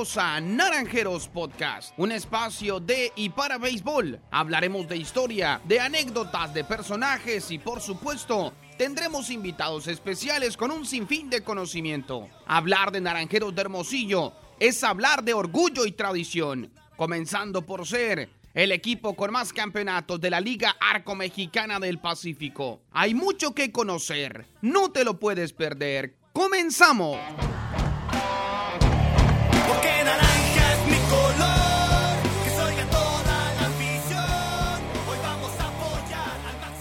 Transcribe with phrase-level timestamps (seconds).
[0.00, 4.18] a Naranjeros Podcast, un espacio de y para béisbol.
[4.30, 10.86] Hablaremos de historia, de anécdotas, de personajes y por supuesto tendremos invitados especiales con un
[10.86, 12.30] sinfín de conocimiento.
[12.46, 18.72] Hablar de Naranjeros de Hermosillo es hablar de orgullo y tradición, comenzando por ser el
[18.72, 22.80] equipo con más campeonatos de la Liga Arco Mexicana del Pacífico.
[22.90, 26.16] Hay mucho que conocer, no te lo puedes perder.
[26.32, 27.18] ¡Comenzamos!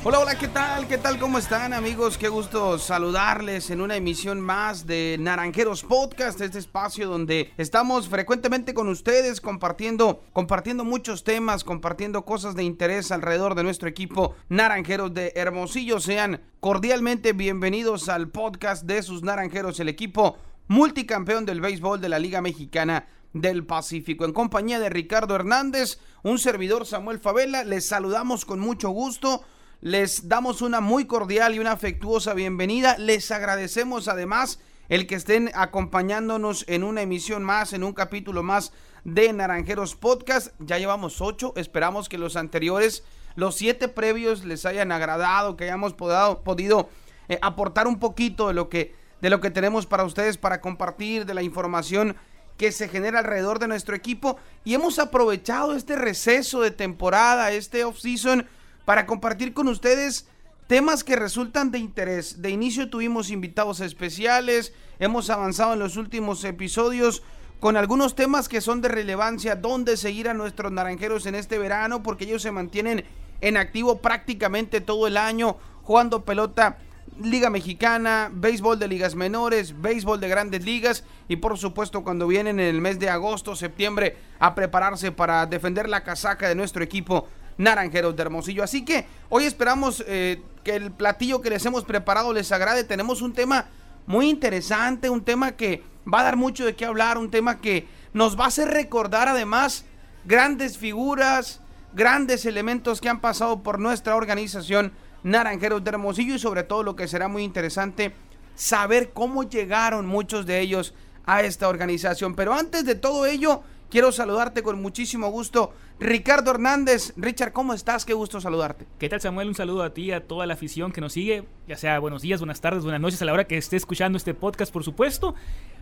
[0.02, 0.88] Hola, hola, ¿qué tal?
[0.88, 1.20] ¿Qué tal?
[1.20, 2.18] ¿Cómo están amigos?
[2.18, 8.74] Qué gusto saludarles en una emisión más de Naranjeros Podcast, este espacio donde estamos frecuentemente
[8.74, 15.14] con ustedes compartiendo, compartiendo muchos temas, compartiendo cosas de interés alrededor de nuestro equipo Naranjeros
[15.14, 16.00] de Hermosillo.
[16.00, 20.38] Sean cordialmente bienvenidos al podcast de sus Naranjeros, el equipo
[20.70, 24.24] multicampeón del béisbol de la Liga Mexicana del Pacífico.
[24.24, 29.44] En compañía de Ricardo Hernández, un servidor Samuel Favela, les saludamos con mucho gusto.
[29.82, 32.98] Les damos una muy cordial y una afectuosa bienvenida.
[32.98, 38.74] Les agradecemos además el que estén acompañándonos en una emisión más, en un capítulo más
[39.06, 40.50] de Naranjeros Podcast.
[40.60, 41.54] Ya llevamos ocho.
[41.56, 46.90] Esperamos que los anteriores, los siete previos, les hayan agradado, que hayamos podido
[47.30, 51.26] eh, aportar un poquito de lo que de lo que tenemos para ustedes para compartir,
[51.26, 52.18] de la información
[52.58, 57.86] que se genera alrededor de nuestro equipo y hemos aprovechado este receso de temporada, este
[57.86, 58.48] off-season
[58.90, 60.28] para compartir con ustedes
[60.66, 62.42] temas que resultan de interés.
[62.42, 67.22] De inicio tuvimos invitados especiales, hemos avanzado en los últimos episodios
[67.60, 72.02] con algunos temas que son de relevancia, dónde seguir a nuestros naranjeros en este verano,
[72.02, 73.06] porque ellos se mantienen
[73.42, 76.80] en activo prácticamente todo el año, jugando pelota
[77.22, 82.60] Liga Mexicana, béisbol de ligas menores, béisbol de grandes ligas y por supuesto cuando vienen
[82.60, 87.28] en el mes de agosto, septiembre a prepararse para defender la casaca de nuestro equipo
[87.60, 88.64] Naranjeros de Hermosillo.
[88.64, 92.86] Así que hoy esperamos eh, que el platillo que les hemos preparado les agrade.
[92.86, 93.66] Tenemos un tema
[94.08, 97.86] muy interesante, un tema que va a dar mucho de qué hablar, un tema que
[98.14, 99.86] nos va a hacer recordar además
[100.24, 101.60] grandes figuras,
[101.94, 104.94] grandes elementos que han pasado por nuestra organización
[105.24, 108.16] Naranjeros de Hermosillo y sobre todo lo que será muy interesante
[108.56, 110.94] saber cómo llegaron muchos de ellos
[111.26, 112.36] a esta organización.
[112.36, 115.74] Pero antes de todo ello, quiero saludarte con muchísimo gusto.
[116.00, 118.06] Ricardo Hernández, Richard, ¿cómo estás?
[118.06, 118.86] Qué gusto saludarte.
[118.98, 119.50] ¿Qué tal Samuel?
[119.50, 122.22] Un saludo a ti y a toda la afición que nos sigue, ya sea buenos
[122.22, 125.36] días, buenas tardes, buenas noches a la hora que esté escuchando este podcast, por supuesto.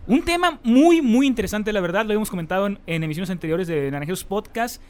[0.07, 4.23] Un tema muy, muy interesante, la verdad, lo hemos comentado en, emisiones anteriores de Naranjeros
[4.23, 4.81] Podcast.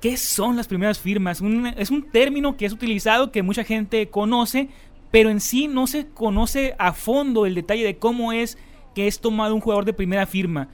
[0.00, 1.42] ¿Qué son las primeras firmas?
[1.76, 4.68] Es un término que es utilizado, que mucha gente conoce,
[5.10, 8.56] pero en sí no se conoce a fondo el detalle de cómo es
[8.94, 10.68] que es tomado un jugador de primera firma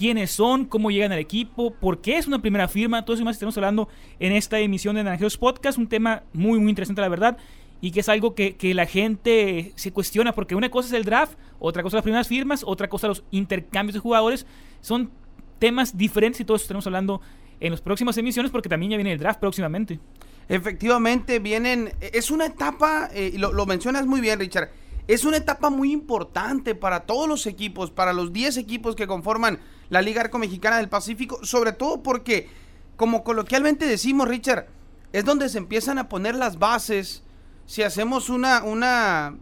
[0.00, 3.26] quiénes son, cómo llegan al equipo, por qué es una primera firma, todo eso y
[3.26, 3.86] más estamos hablando
[4.18, 7.36] en esta emisión de Naranjeros Podcast, un tema muy muy interesante la verdad
[7.82, 11.04] y que es algo que, que la gente se cuestiona porque una cosa es el
[11.04, 14.46] draft, otra cosa las primeras firmas, otra cosa los intercambios de jugadores,
[14.80, 15.10] son
[15.58, 17.20] temas diferentes y todo eso estaremos hablando
[17.60, 20.00] en las próximas emisiones porque también ya viene el draft próximamente.
[20.48, 21.92] Efectivamente, vienen.
[22.00, 24.70] Es una etapa, eh, lo, lo mencionas muy bien, Richard.
[25.08, 29.58] Es una etapa muy importante para todos los equipos, para los 10 equipos que conforman
[29.90, 32.48] la Liga Arco Mexicana del Pacífico, sobre todo porque,
[32.96, 34.68] como coloquialmente decimos, Richard,
[35.12, 37.24] es donde se empiezan a poner las bases.
[37.66, 39.36] Si hacemos una, una,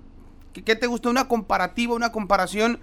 [0.53, 1.11] ¿qué te gusta?
[1.11, 2.81] Una comparativa, una comparación.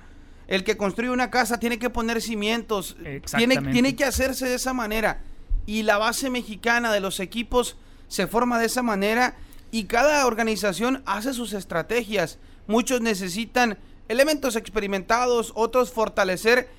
[0.48, 3.72] El que construye una casa tiene que poner cimientos, tiene, Exactamente.
[3.72, 5.24] tiene que hacerse de esa manera.
[5.66, 7.78] Y la base mexicana de los equipos
[8.08, 9.36] se forma de esa manera
[9.72, 12.38] y cada organización hace sus estrategias.
[12.68, 16.70] Muchos necesitan elementos experimentados, otros fortalecer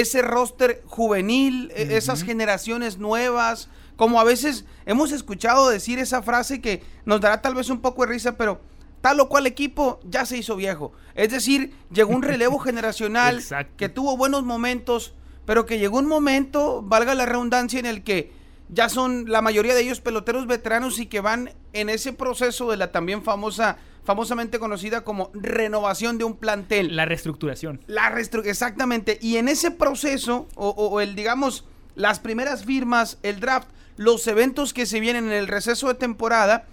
[0.00, 3.68] ese roster juvenil, e- esas generaciones nuevas.
[3.96, 8.02] Como a veces hemos escuchado decir esa frase que nos dará tal vez un poco
[8.02, 8.60] de risa, pero
[9.00, 10.92] tal o cual equipo ya se hizo viejo.
[11.14, 13.42] Es decir, llegó un relevo generacional
[13.76, 15.14] que tuvo buenos momentos,
[15.44, 18.32] pero que llegó un momento, valga la redundancia, en el que
[18.68, 22.78] ya son la mayoría de ellos peloteros veteranos y que van en ese proceso de
[22.78, 26.94] la también famosa, famosamente conocida como renovación de un plantel.
[26.96, 27.80] La reestructuración.
[27.86, 29.18] La restru- exactamente.
[29.20, 31.64] Y en ese proceso, o, o- o el, digamos,
[31.94, 36.66] las primeras firmas, el draft, los eventos que se vienen en el receso de temporada,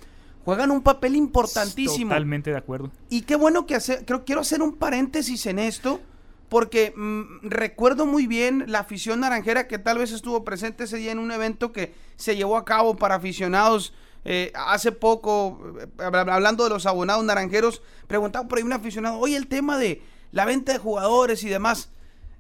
[0.43, 2.09] juegan un papel importantísimo.
[2.09, 2.91] Totalmente de acuerdo.
[3.09, 6.01] Y qué bueno que hacer, creo, quiero hacer un paréntesis en esto,
[6.49, 11.11] porque mm, recuerdo muy bien la afición naranjera que tal vez estuvo presente ese día
[11.11, 13.93] en un evento que se llevó a cabo para aficionados
[14.25, 19.18] eh, hace poco, eh, hab- hablando de los abonados naranjeros, preguntaba por ahí un aficionado,
[19.19, 20.01] oye, el tema de
[20.31, 21.91] la venta de jugadores y demás.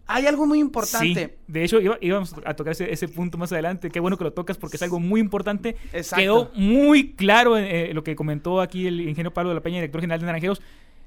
[0.07, 1.37] hay algo muy importante.
[1.37, 3.89] Sí, de hecho iba- íbamos a tocar ese, ese punto más adelante.
[3.89, 5.77] Qué bueno que lo tocas porque es algo muy importante.
[5.93, 6.21] Exacto.
[6.21, 10.01] Quedó muy claro eh, lo que comentó aquí el ingeniero Pablo de la Peña, director
[10.01, 10.61] general de Naranjeros.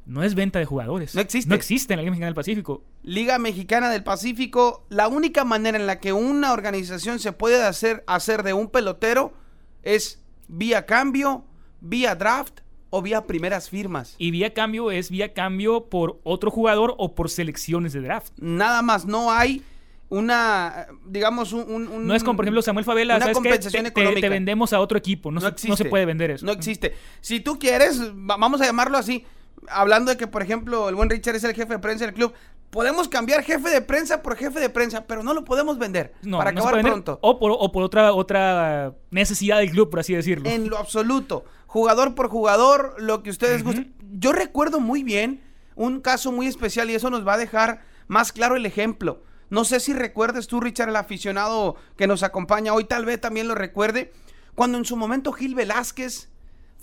[0.06, 1.14] No es venta de jugadores.
[1.14, 1.48] No existe.
[1.50, 2.82] No existe en la Liga Mexicana del Pacífico.
[3.02, 8.04] Liga Mexicana del Pacífico, la única manera en la que una organización se puede hacer,
[8.06, 9.34] hacer de un pelotero
[9.82, 11.44] es vía cambio,
[11.80, 12.60] vía draft
[12.90, 14.14] o vía primeras firmas.
[14.18, 18.32] Y vía cambio es vía cambio por otro jugador o por selecciones de draft.
[18.38, 19.62] Nada más, no hay
[20.10, 22.06] una, digamos, un...
[22.06, 23.42] No es como, por ejemplo, Samuel Favela, una ¿sabes qué?
[23.42, 24.26] compensación Te- te, económica.
[24.26, 25.32] te vendemos a otro equipo.
[25.32, 25.84] No, se, no se existe.
[25.90, 26.46] puede vender eso.
[26.46, 26.94] No existe.
[27.20, 29.24] Si tú quieres, va- vamos a llamarlo así,
[29.68, 32.32] hablando de que, por ejemplo, el buen Richard es el jefe de prensa del club,
[32.74, 36.38] podemos cambiar jefe de prensa por jefe de prensa, pero no lo podemos vender No,
[36.38, 36.92] para no acabar vender.
[36.92, 37.18] pronto.
[37.22, 40.50] O por, o por otra, otra necesidad del club, por así decirlo.
[40.50, 41.44] En lo absoluto.
[41.68, 43.94] Jugador por jugador, lo que ustedes gusten.
[44.10, 45.40] Yo recuerdo muy bien
[45.76, 49.22] un caso muy especial y eso nos va a dejar más claro el ejemplo.
[49.50, 53.46] No sé si recuerdes tú, Richard, el aficionado que nos acompaña hoy, tal vez también
[53.46, 54.12] lo recuerde,
[54.56, 56.28] cuando en su momento Gil Velázquez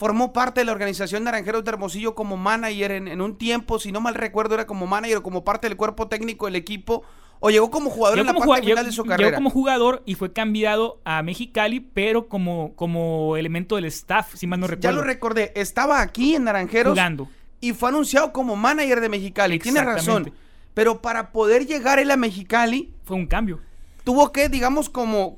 [0.01, 3.91] formó parte de la organización Naranjeros de Hermosillo como manager en, en un tiempo, si
[3.91, 7.03] no mal recuerdo, era como manager o como parte del cuerpo técnico del equipo,
[7.39, 9.09] o llegó como jugador Llegó en la como, parte jugad- final llegó- de su llegó
[9.11, 9.37] carrera.
[9.37, 14.59] como jugador y fue cambiado a Mexicali, pero como, como elemento del staff, si mal
[14.59, 14.97] no ya recuerdo.
[14.97, 16.93] lo recordé, estaba aquí en Naranjeros.
[16.93, 17.27] Jugando.
[17.59, 19.59] y fue anunciado como manager de Mexicali.
[19.59, 20.33] Tiene razón.
[20.73, 23.59] Pero para poder llegar él a Mexicali, Fue un cambio.
[24.03, 25.37] tuvo que, digamos, como,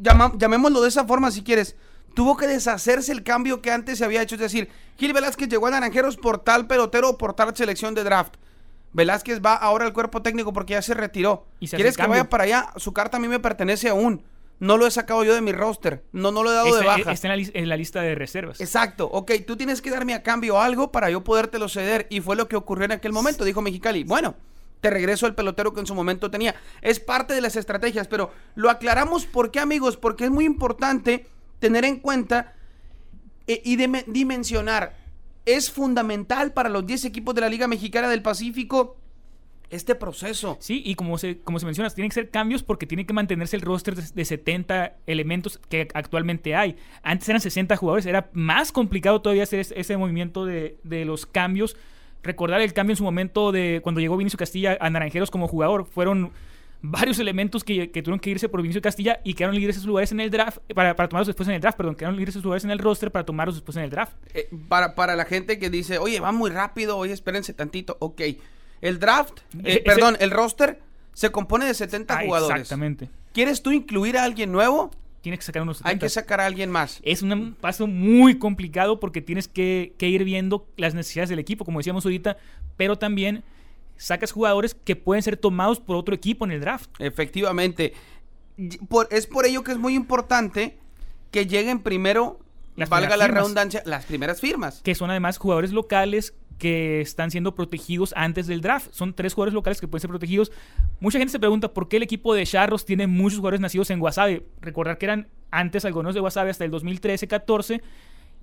[0.00, 1.74] llama- llamémoslo de esa forma si quieres,
[2.16, 4.36] tuvo que deshacerse el cambio que antes se había hecho.
[4.36, 8.04] Es decir, Gil Velázquez llegó a Naranjeros por tal pelotero o por tal selección de
[8.04, 8.36] draft.
[8.94, 11.46] Velázquez va ahora al cuerpo técnico porque ya se retiró.
[11.60, 12.20] Y se ¿Quieres que cambio.
[12.20, 12.70] vaya para allá?
[12.76, 14.24] Su carta a mí me pertenece aún.
[14.58, 16.04] No lo he sacado yo de mi roster.
[16.12, 17.12] No, no lo he dado de baja.
[17.12, 18.62] está en, la, en la lista de reservas.
[18.62, 22.06] Exacto, ok, tú tienes que darme a cambio algo para yo podértelo ceder.
[22.08, 24.04] Y fue lo que ocurrió en aquel momento, dijo Mexicali.
[24.04, 24.36] Bueno,
[24.80, 26.54] te regreso al pelotero que en su momento tenía.
[26.80, 31.26] Es parte de las estrategias, pero lo aclaramos por qué, amigos, porque es muy importante
[31.58, 32.54] tener en cuenta
[33.46, 34.96] eh, y dime- dimensionar.
[35.44, 38.96] Es fundamental para los 10 equipos de la Liga Mexicana del Pacífico
[39.68, 40.56] este proceso.
[40.60, 43.56] Sí, y como se, como se menciona, tienen que ser cambios porque tiene que mantenerse
[43.56, 46.76] el roster de, de 70 elementos que actualmente hay.
[47.02, 51.26] Antes eran 60 jugadores, era más complicado todavía hacer ese, ese movimiento de, de los
[51.26, 51.76] cambios.
[52.22, 55.84] Recordar el cambio en su momento de cuando llegó Vinicio Castilla a Naranjeros como jugador.
[55.86, 56.30] Fueron
[56.82, 60.12] varios elementos que, que tuvieron que irse por Vinicio Castilla y quedaron libres esos lugares
[60.12, 62.64] en el draft, para, para tomarlos después en el draft, perdón, quedaron libres esos lugares
[62.64, 64.12] en el roster para tomarlos después en el draft.
[64.34, 67.96] Eh, para, para la gente que dice, oye, va muy rápido, oye, espérense tantito.
[68.00, 68.20] Ok,
[68.80, 70.80] el draft, eh, Ese- perdón, el roster
[71.12, 72.60] se compone de 70 Ah, jugadores.
[72.60, 73.08] Exactamente.
[73.32, 74.90] ¿Quieres tú incluir a alguien nuevo?
[75.22, 76.06] Tienes que sacar unos Hay 70.
[76.06, 77.00] que sacar a alguien más.
[77.02, 81.64] Es un paso muy complicado porque tienes que, que ir viendo las necesidades del equipo,
[81.64, 82.36] como decíamos ahorita,
[82.76, 83.42] pero también
[83.96, 86.90] sacas jugadores que pueden ser tomados por otro equipo en el draft.
[86.98, 87.92] Efectivamente.
[88.88, 90.78] Por- es por ello que es muy importante
[91.30, 92.38] que lleguen primero,
[92.76, 93.42] Las valga la firmas.
[93.42, 94.80] redundancia, las primeras firmas.
[94.82, 98.88] que son además jugadores locales que están siendo protegidos antes del draft.
[98.92, 100.50] Son tres jugadores locales que pueden ser protegidos.
[101.00, 103.98] Mucha gente se pregunta por qué el equipo de Charros tiene muchos jugadores nacidos en
[104.00, 104.46] Guasave.
[104.62, 107.82] Recordar que eran antes algunos de Guasave hasta el 2013-14.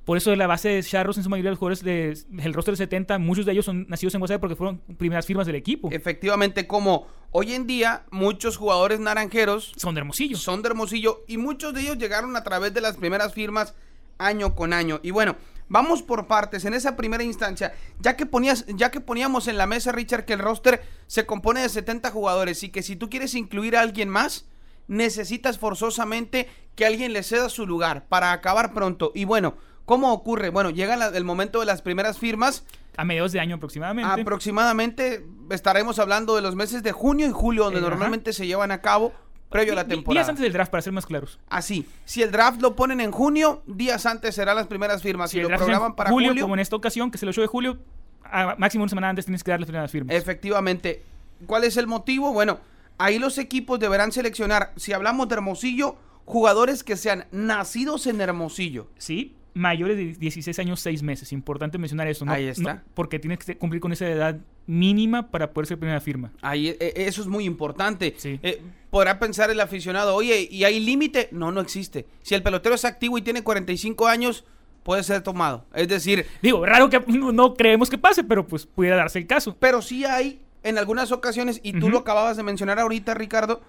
[0.05, 2.74] Por eso de la base de Charros, en su mayoría los jugadores de- del roster
[2.74, 5.89] de 70, muchos de ellos son nacidos en Guasave porque fueron primeras firmas del equipo.
[5.91, 10.36] Efectivamente, como hoy en día muchos jugadores naranjeros Son de Hermosillo.
[10.38, 13.74] son de Hermosillo y muchos de ellos llegaron a través de las primeras firmas
[14.17, 15.00] año con año.
[15.03, 15.38] Y bueno,
[15.69, 16.65] vamos por partes.
[16.65, 20.33] En esa primera instancia, ya que ponías, ya que poníamos en la mesa, Richard, que
[20.33, 24.10] el roster se compone de 70 jugadores y que si tú quieres incluir a alguien
[24.10, 24.45] más,
[24.88, 29.12] necesitas forzosamente que alguien le ceda su lugar para acabar pronto.
[29.15, 29.55] Y bueno,
[29.86, 30.50] ¿cómo ocurre?
[30.50, 32.63] Bueno, llega la- el momento de las primeras firmas.
[32.98, 34.22] A mediados de año aproximadamente.
[34.22, 37.90] Aproximadamente estaremos hablando de los meses de junio y julio, donde Eh, ajá.
[37.92, 39.13] normalmente se llevan a cabo
[39.50, 40.22] previo a la temporada.
[40.22, 41.40] Días antes del draft, para ser más claros.
[41.50, 45.32] Así, si el draft lo ponen en junio, días antes serán las primeras firmas.
[45.32, 47.42] Si, el lo programan para julio, julio, como en esta ocasión, que es el 8
[47.42, 47.78] de julio,
[48.24, 50.16] a máximo una semana antes tienes que dar las primeras firmas.
[50.16, 51.04] efectivamente.
[51.46, 52.32] ¿Cuál es el motivo?
[52.32, 52.60] Bueno,
[52.98, 58.88] ahí los equipos deberán seleccionar, si hablamos de Hermosillo, jugadores que sean nacidos en Hermosillo.
[58.98, 61.31] Sí, mayores de 16 años, 6 meses.
[61.31, 62.25] Importante mencionar eso.
[62.25, 62.31] ¿no?
[62.31, 62.75] Ahí está.
[62.75, 66.31] No, porque tienes que cumplir con esa edad mínima para poder ser primera firma.
[66.41, 68.15] Ahí, eh, eso es muy importante.
[68.17, 68.39] Sí.
[68.43, 71.29] Eh, podrá pensar el aficionado, oye, ¿y hay límite?
[71.31, 72.05] No, no existe.
[72.22, 74.45] Si el pelotero es activo y tiene 45 años,
[74.83, 75.65] puede ser tomado.
[75.74, 79.27] Es decir, Digo, raro que no, no creemos que pase, pero pues pudiera darse el
[79.27, 79.55] caso.
[79.60, 83.62] Pero sí hay en algunas ocasiones, y tú lo acababas de mencionar ahorita, Ricardo,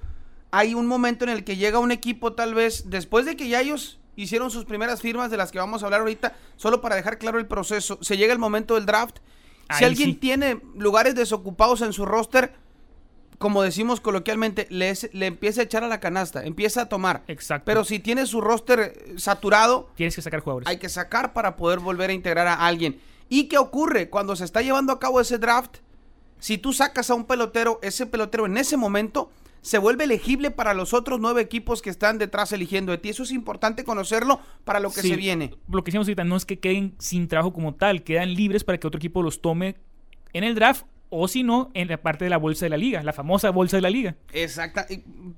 [0.53, 3.61] hay un momento en el que llega un equipo tal vez, después de que ya
[3.61, 7.19] ellos hicieron sus primeras firmas de las que vamos a hablar ahorita, solo para dejar
[7.19, 9.19] claro el proceso, se llega el momento del draft.
[9.79, 10.15] Si alguien sí.
[10.17, 12.53] tiene lugares desocupados en su roster,
[13.39, 17.23] como decimos coloquialmente, le, le empieza a echar a la canasta, empieza a tomar.
[17.29, 17.65] Exacto.
[17.65, 20.69] Pero si tiene su roster eh, saturado, Tienes que sacar jugadores.
[20.69, 23.01] hay que sacar para poder volver a integrar a alguien.
[23.29, 25.79] ¿Y qué ocurre cuando se está llevando a cabo ese draft?
[26.39, 29.31] Si tú sacas a un pelotero, ese pelotero en ese momento
[29.65, 33.09] se vuelve elegible para los otros nueve equipos que están detrás eligiendo de ti.
[33.09, 35.55] Eso es importante conocerlo para lo que Sí, se viene.
[35.71, 38.77] Lo que decíamos ahorita no es que queden sin trabajo como tal, quedan libres para
[38.79, 39.77] que otro equipo los tome
[40.35, 43.03] en el draft o si no, en la parte de la bolsa de la liga,
[43.03, 44.17] la famosa bolsa de la liga.
[44.35, 44.87] Exacta.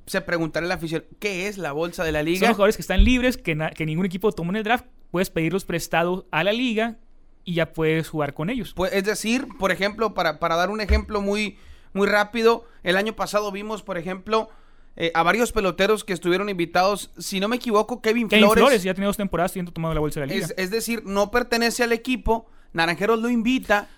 [0.06, 2.48] Se preguntará la afición, ¿qué es la bolsa de la Son liga?
[2.48, 5.64] los jugadores que están libres, que, que ningún equipo toma en el draft, puedes pedirlos
[5.64, 6.96] prestados a la liga
[7.44, 8.72] y ya puedes jugar con ellos.
[8.74, 11.58] Pues, es decir, por ejemplo, para, para dar un ejemplo muy,
[11.92, 14.48] muy rápido, el año pasado vimos, por ejemplo,
[14.96, 17.10] eh, a varios peloteros que estuvieron invitados.
[17.18, 18.62] Si no me equivoco, Kevin, Kevin Flores.
[18.62, 20.46] Flores, ya tiene dos temporadas siendo tomado la bolsa de la liga.
[20.46, 22.46] es, es decir, no pertenece al equipo.
[22.72, 23.88] Naranjeros lo invita.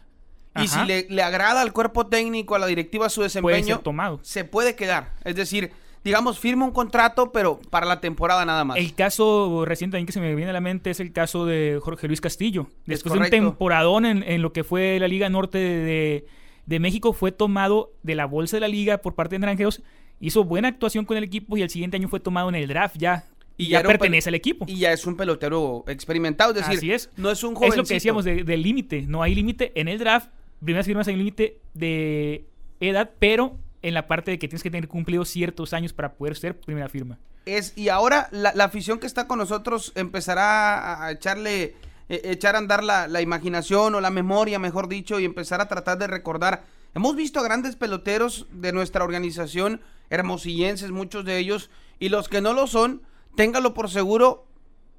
[0.57, 3.79] Y si le, le agrada al cuerpo técnico, a la directiva su puede desempeño, ser
[3.85, 4.19] tomado.
[4.23, 5.13] se puede quedar.
[5.23, 5.71] Es decir,
[6.03, 8.77] digamos, firma un contrato, pero para la temporada nada más.
[8.77, 11.79] El caso reciente también que se me viene a la mente es el caso de
[11.81, 12.67] Jorge Luis Castillo.
[12.87, 16.27] Después de un temporadón en, en lo que fue la Liga Norte de,
[16.69, 19.83] de- México, fue tomado de la bolsa de la liga por parte de Naranjeros.
[20.21, 22.97] Hizo buena actuación con el equipo y el siguiente año fue tomado en el draft
[22.99, 23.25] ya.
[23.57, 24.67] Y, ya pertenece al equipo.
[24.69, 26.51] Y ya es un pelotero experimentado.
[26.53, 27.11] Es decir, Así es.
[27.17, 27.83] no es un Es jovencito.
[27.83, 29.03] lo que decíamos de- del límite.
[29.03, 30.29] No hay límite en el draft.
[30.63, 32.45] Primeras firmas hay un límite de
[32.81, 36.37] edad, pero en la parte de que tienes que tener cumplido ciertos años para poder
[36.37, 37.19] ser primera firma.
[37.47, 41.75] Es, y ahora la, la afición que está con nosotros empezará a, a echarle,
[42.09, 45.69] eh, echar a andar la, la imaginación o la memoria, mejor dicho, y empezar a
[45.69, 46.65] tratar de recordar.
[46.95, 52.41] Hemos visto a grandes peloteros de nuestra organización, hermosillenses, muchos de ellos, y los que
[52.41, 53.03] no lo son,
[53.37, 54.47] téngalo por seguro,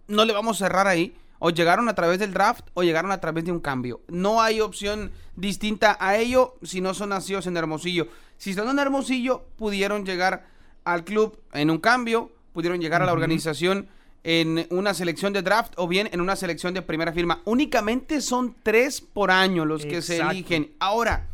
[0.08, 1.16] no le vamos a cerrar ahí.
[1.42, 4.02] O llegaron a través del draft o llegaron a través de un cambio.
[4.10, 8.10] No hay opción distinta a ello si no son nacidos en Hermosillo.
[8.38, 10.48] Si son en Hermosillo, pudieron llegar
[10.84, 13.88] al club en un cambio, pudieron llegar a la organización
[14.24, 17.42] en una selección de draft o bien en una selección de primera firma.
[17.46, 20.72] Únicamente son tres por año los que se eligen.
[20.80, 21.28] Ahora,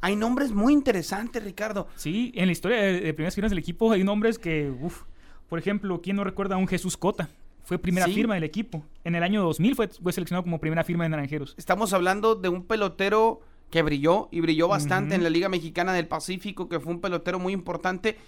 [0.00, 1.88] hay nombres muy interesantes, Ricardo.
[1.96, 5.02] Sí, en la historia de, de primeras firmas del equipo hay nombres que, uff,
[5.48, 7.28] por ejemplo, ¿quién no recuerda a un Jesús Cota?
[7.64, 8.12] Fue primera Sí.
[8.12, 8.84] firma del equipo.
[9.04, 11.54] En el año 2000 fue, fue seleccionado como primera firma de Naranjeros.
[11.56, 13.40] Estamos hablando de un pelotero
[13.70, 17.38] que brilló y brilló bastante en la Liga Mexicana del Pacífico, que fue un pelotero
[17.38, 18.18] muy importante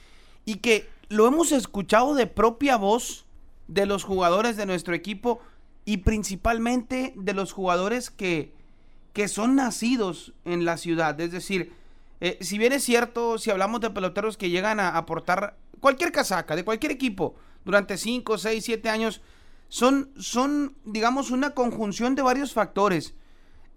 [0.47, 3.25] y que lo hemos escuchado de propia voz
[3.68, 5.40] de los jugadores de nuestro equipo
[5.85, 8.52] y principalmente de los jugadores que,
[9.12, 11.18] que son nacidos en la ciudad.
[11.20, 11.73] Es decir,
[12.20, 16.56] eh, si bien es cierto, si hablamos de peloteros que llegan a aportar cualquier casaca,
[16.56, 19.20] de cualquier equipo, durante 5, 6, 7 años,
[19.68, 23.14] son, son, digamos, una conjunción de varios factores.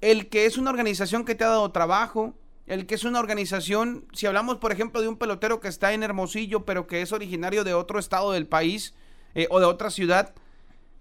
[0.02, 2.36] El que es una organización que te ha dado trabajo,
[2.68, 6.04] el que es una organización, si hablamos, por ejemplo, de un pelotero que está en
[6.04, 8.94] Hermosillo, pero que es originario de otro estado del país
[9.36, 10.34] eh, o de otra ciudad,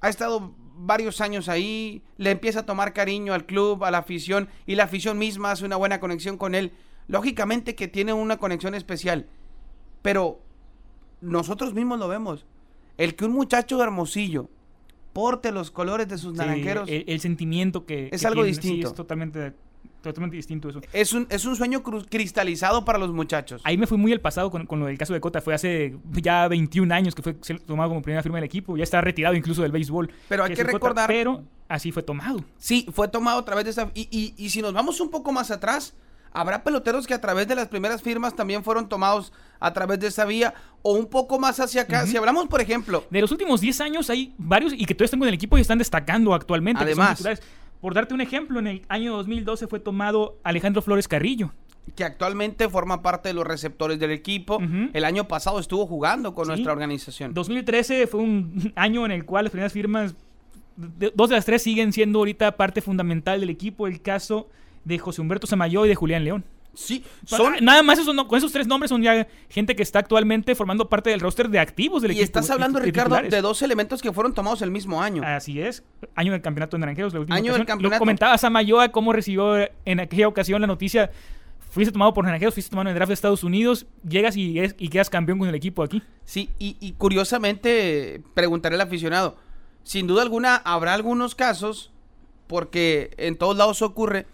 [0.01, 4.49] ha estado varios años ahí, le empieza a tomar cariño al club, a la afición,
[4.67, 6.73] y la afición misma hace una buena conexión con él.
[7.09, 9.27] Lógicamente que tiene una conexión especial,
[10.03, 10.41] pero
[11.21, 12.47] nosotros mismos lo vemos.
[12.97, 14.49] El que un muchacho de Hermosillo
[15.13, 18.09] porte los colores de sus Sí, naranjeros el, el sentimiento que.
[18.13, 18.89] Es que algo sí, distinto.
[18.89, 19.53] es totalmente,
[20.02, 20.81] totalmente distinto eso.
[20.93, 23.61] es un, es un sueño cristalizado para los muchachos.
[23.64, 25.40] Ahí me fui muy al pasado con, con lo del caso de Cota.
[25.40, 28.76] Fue hace ya 21 años que fue tomado como primera firma del equipo.
[28.76, 30.11] Ya está retirado incluso del béisbol.
[30.28, 32.45] Pero hay que Cota, recordar- pero así fue tomado.
[32.57, 33.90] Sí, fue tomado a través de esa...
[33.95, 35.95] Y, y- y si nos vamos un poco más atrás,
[36.33, 40.07] habrá peloteros que a través de las primeras firmas también fueron tomados a través de
[40.09, 42.07] esa vía o un poco más hacia acá.
[42.07, 45.19] Si hablamos, por ejemplo, De los últimos 10 años hay varios y que todavía están
[45.21, 46.85] con el equipo y están destacando actualmente.
[46.85, 47.17] que son Además.
[47.19, 47.43] titulares.
[47.81, 51.53] Por darte un ejemplo, en el año 2012 fue tomado Alejandro Flores Carrillo.
[51.97, 54.59] que actualmente forma parte de los receptores del equipo,
[54.93, 56.51] el año pasado estuvo jugando con Sí.
[56.51, 57.33] nuestra organización.
[57.33, 60.15] 2013 fue un año en el cual las primeras firmas,
[60.77, 63.87] dos de las tres siguen siendo ahorita parte fundamental del equipo.
[63.87, 64.49] El caso
[64.85, 66.45] de José Humberto Samayo y de Julián León.
[66.75, 67.65] Sí, Son, son...
[67.65, 71.11] nada más esos, con esos tres nombres son ya gente que está actualmente formando parte
[71.11, 72.25] del roster de activos del Y equipo.
[72.25, 73.31] estás hablando, de Ricardo, titulares.
[73.33, 75.23] de dos elementos que fueron tomados el mismo año.
[75.25, 75.83] Así es.
[76.15, 77.13] Año del campeonato de Naranjeros.
[77.15, 77.97] La última Año del campeonato.
[77.97, 81.11] Lo comentaba Samayoa cómo recibió en aquella ocasión la noticia.
[81.71, 84.75] Fuiste tomado por Naranjeros, fuiste tomado en el draft de Estados Unidos, llegas y, es-
[84.79, 86.03] y quedas campeón con el equipo aquí.
[86.25, 89.37] Sí, y, y curiosamente preguntaré al aficionado,
[89.83, 91.91] sin duda alguna habrá algunos casos,
[92.47, 94.27] porque en todos lados ocurre,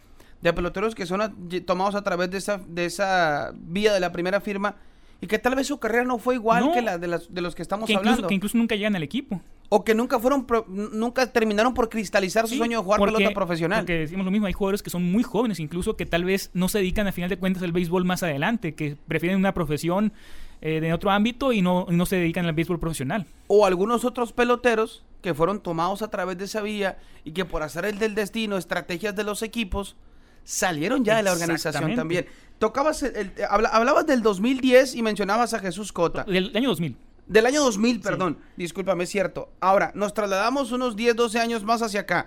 [0.45, 1.33] de peloteros que son a-
[1.67, 4.77] tomados a través de esa, de esa vía de la primera firma
[5.21, 6.73] y que tal vez su carrera no fue igual No.
[6.73, 8.29] que la de, las- de los que estamos Que incluso, hablando.
[8.29, 9.41] que incluso nunca llegan al equipo.
[9.71, 13.15] O que nunca fueron, pro- nunca terminaron por cristalizar su Sí, sueño de jugar porque-
[13.17, 13.81] pelota profesional.
[13.81, 16.69] Porque decimos lo mismo, hay jugadores que son muy jóvenes incluso que tal vez no
[16.69, 20.13] se dedican a final de cuentas al béisbol más adelante, que prefieren una profesión
[20.61, 23.27] eh, de otro ámbito y no, y no se dedican al béisbol profesional.
[23.49, 27.63] o algunos otros peloteros que fueron tomados a través de esa vía y que por
[27.63, 29.97] hacer el del destino, estrategias de los equipos,
[30.45, 32.27] salieron ya de la organización también.
[32.59, 36.25] Tocabas, el- el- habla- hablabas del 2010 y mencionabas a Jesús Cota.
[36.25, 36.97] Del año 2000.
[37.27, 39.51] Del año 2000, perdón, discúlpame, es cierto.
[39.61, 42.27] Ahora, nos trasladamos unos 10, 12 años más hacia acá.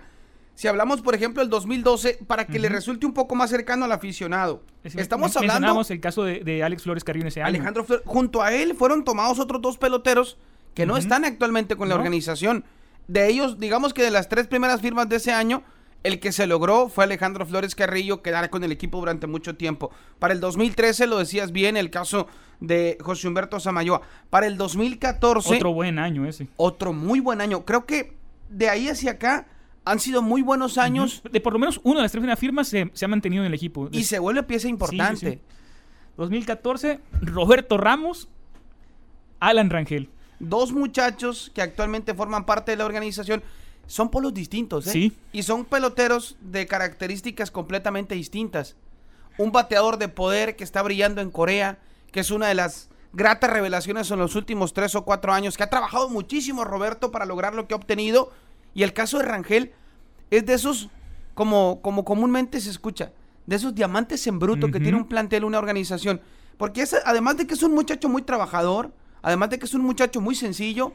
[0.56, 3.92] Si hablamos, por ejemplo, del 2012, para que le resulte un poco más cercano al
[3.92, 4.62] aficionado.
[4.82, 5.80] Es- Estamos hablando...
[5.88, 7.48] El caso de, de Alex Flores Carrillo en ese año.
[7.48, 8.04] Alejandro Flores.
[8.06, 10.36] Junto a él fueron tomados otros dos peloteros
[10.74, 12.64] que no están actualmente con la organización.
[13.06, 15.62] De ellos, digamos que de las tres primeras firmas de ese año,
[16.04, 19.90] el que se logró fue Alejandro Flores Carrillo quedar con el equipo durante mucho tiempo.
[20.18, 22.26] Para el 2013, lo decías bien, el caso
[22.60, 24.00] de José Humberto Samayoa.
[24.30, 26.48] Para el 2014, Otro buen año ese.
[26.56, 27.64] otro muy buen año.
[27.64, 28.16] Creo que
[28.48, 29.46] de ahí hacia acá
[29.84, 31.22] han sido muy buenos años.
[31.30, 33.48] De por lo menos una de las tres primeras firmas se, se ha mantenido en
[33.48, 33.88] el equipo.
[33.92, 35.30] y se vuelve pieza importante.
[35.32, 35.40] sí.
[36.16, 38.28] 2014, Roberto Ramos,
[39.40, 40.10] Alan Rangel.
[40.40, 43.42] dos muchachos que actualmente forman parte de la organización
[43.88, 44.92] son polos distintos, ¿eh?
[44.92, 45.18] Sí.
[45.32, 48.76] Y son peloteros de características completamente distintas.
[49.38, 51.78] Un bateador de poder que está brillando en Corea,
[52.12, 55.62] que es una de las gratas revelaciones en los últimos tres o cuatro años, que
[55.62, 58.30] ha trabajado muchísimo Roberto para lograr lo que ha obtenido.
[58.74, 59.72] Y el caso de Rangel
[60.30, 60.90] es de esos,
[61.34, 63.12] como, como comúnmente se escucha,
[63.46, 66.20] de esos diamantes en bruto que tiene un plantel, una organización.
[66.58, 68.92] Porque es, además de que es un muchacho muy trabajador,
[69.22, 70.92] además de que es un muchacho muy sencillo,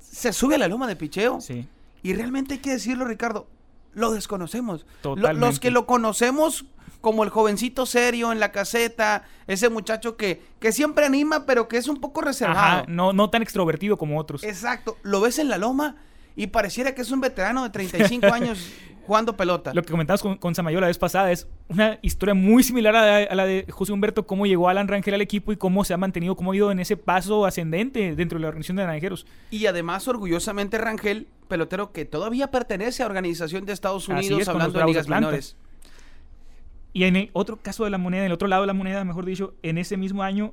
[0.00, 1.42] se sube a la loma de picheo.
[1.42, 1.68] Sí.
[2.02, 3.46] Y realmente hay que decirlo, Ricardo,
[3.92, 4.86] lo desconocemos.
[5.16, 6.66] Lo- los que lo conocemos
[7.00, 11.76] como el jovencito serio en la caseta, ese muchacho que, que siempre anima, pero que
[11.76, 12.58] es un poco reservado.
[12.58, 14.42] Ajá, no, no tan extrovertido como otros.
[14.42, 15.96] Exacto, lo ves en la loma
[16.38, 18.72] y pareciera que es un veterano de 35 años
[19.04, 19.74] jugando pelota.
[19.74, 23.16] Lo que comentabas con, con la vez pasada es una historia muy similar a la,
[23.24, 25.96] a la de José Humberto, cómo llegó Alan Rangel al equipo y cómo se ha
[25.96, 29.26] mantenido, cómo ha ido en ese paso ascendente dentro de la organización de naranjeros.
[29.50, 34.78] Y además, orgullosamente, Rangel, pelotero que todavía pertenece a organización de Estados Unidos, es, hablando
[34.78, 35.26] de ligas Atlanta.
[35.26, 35.56] menores.
[36.92, 39.04] Y en el otro caso de la moneda, en el otro lado de la moneda,
[39.04, 40.52] mejor dicho, en ese mismo año,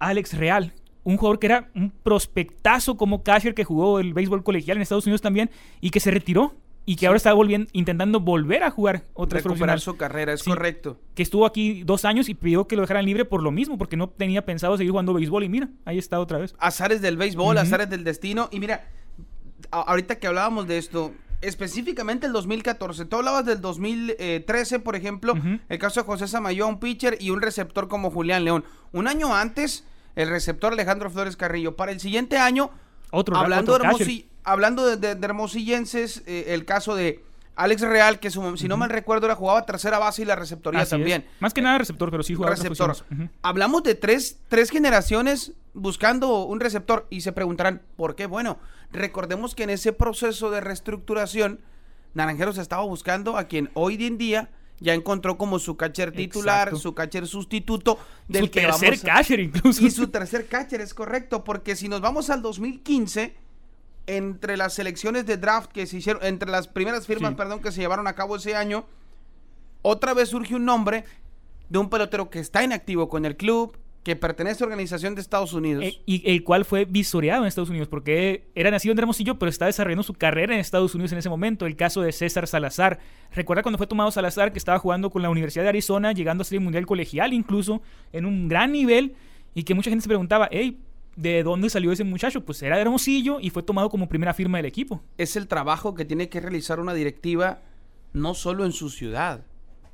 [0.00, 4.76] Alex Real, un jugador que era un prospectazo como catcher que jugó el béisbol colegial
[4.76, 8.62] en Estados Unidos también y que se retiró y que ahora está volviendo, intentando volver
[8.62, 10.48] a jugar otra Recuperar su carrera, es Sí.
[10.50, 10.98] correcto.
[11.14, 13.96] Que estuvo aquí dos años y pidió que lo dejaran libre por lo mismo, porque
[13.98, 16.54] no tenía pensado seguir jugando béisbol y mira, ahí está otra vez.
[16.58, 18.48] azares del béisbol, azares del destino.
[18.52, 18.88] Y mira,
[19.70, 25.34] ahorita que hablábamos de esto, específicamente el 2014, tú hablabas del 2013, por ejemplo,
[25.68, 28.64] el caso de José Samayoa, un pitcher y un receptor como Julián León.
[28.92, 29.84] Un año antes,
[30.18, 31.76] el receptor Alejandro Flores Carrillo.
[31.76, 32.70] Para el siguiente año,
[33.10, 37.82] Otro hablando, otro de, hermosi- hablando de, de- de hermosillenses, eh, el caso de Alex
[37.82, 40.86] Real, que su- si no mal recuerdo era jugaba tercera base y la receptoría Así
[40.86, 40.90] es.
[40.90, 41.26] también.
[41.40, 42.96] Más que nada receptor, pero sí jugaba receptor.
[43.42, 48.26] Hablamos de tres, tres generaciones buscando un receptor y se preguntarán, ¿por qué?
[48.26, 48.58] Bueno,
[48.92, 51.60] recordemos que en ese proceso de reestructuración,
[52.14, 54.50] Naranjeros estaba buscando a quien hoy en día
[54.80, 56.78] ya encontró como su catcher titular, Exacto.
[56.78, 59.84] su catcher sustituto del Su que tercer vamos a- catcher incluso.
[59.84, 63.34] y su tercer catcher, es correcto, porque si nos vamos al 2015,
[64.06, 67.36] entre las selecciones de draft que se hicieron, entre las primeras firmas, Sí.
[67.36, 68.86] perdón, que se llevaron a cabo ese año,
[69.82, 71.04] otra vez surge un nombre
[71.68, 73.76] de un pelotero que está inactivo con el club,
[74.08, 75.84] que pertenece a organización de Estados Unidos.
[75.84, 79.50] Eh, y el cual fue visoreado en Estados Unidos porque era nacido en Hermosillo pero
[79.50, 83.00] estaba desarrollando su carrera en Estados Unidos en ese momento el caso de César Salazar
[83.34, 86.46] recuerda cuando fue tomado Salazar que estaba jugando con la Universidad de Arizona llegando a
[86.46, 87.82] ser mundial colegial incluso
[88.14, 89.14] en un gran nivel
[89.52, 90.80] y que mucha gente se preguntaba hey
[91.14, 92.42] ¿de dónde salió ese muchacho?
[92.46, 95.94] pues era de Hermosillo y fue tomado como primera firma del equipo es el trabajo
[95.94, 97.60] que tiene que realizar una directiva
[98.14, 99.44] no solo en su ciudad.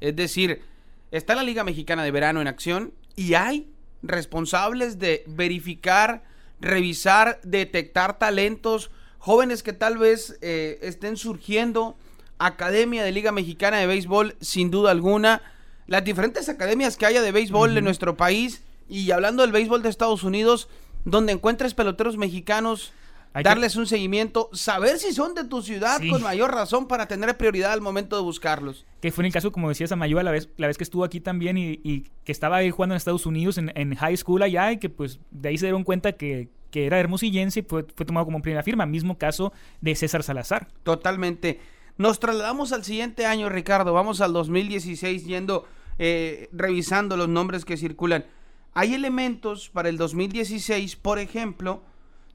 [0.00, 0.62] Es decir,
[1.10, 3.73] está la Liga Mexicana de Verano en acción y hay
[4.06, 6.22] responsables de verificar,
[6.60, 11.96] revisar, detectar talentos, jóvenes que tal vez eh, estén surgiendo,
[12.38, 15.42] Academia de Liga Mexicana de Béisbol, sin duda alguna,
[15.86, 17.84] las diferentes academias que haya de béisbol en Ujú.
[17.84, 20.68] nuestro país y hablando del béisbol de Estados Unidos,
[21.04, 22.92] donde encuentres peloteros mexicanos
[23.34, 26.08] Hay que- darles un seguimiento, saber si son de tu ciudad Sí.
[26.08, 28.86] con mayor razón para tener prioridad al momento de buscarlos.
[29.02, 31.20] que fue en el caso, como decías, Amayoa, la vez, la vez que estuvo aquí
[31.20, 34.72] también y, y que estaba ahí jugando en Estados Unidos en, en high school allá
[34.72, 38.06] y que pues de ahí se dieron cuenta que, que era hermosillense y fue, fue
[38.06, 38.86] tomado como primera firma.
[38.86, 40.68] Mismo caso de César Salazar.
[40.84, 41.60] Totalmente.
[41.98, 43.92] Nos trasladamos al siguiente año, Ricardo.
[43.92, 45.66] Vamos al 2016 yendo,
[45.98, 48.24] eh, revisando los nombres que circulan.
[48.72, 51.82] Hay elementos para el 2016, por ejemplo,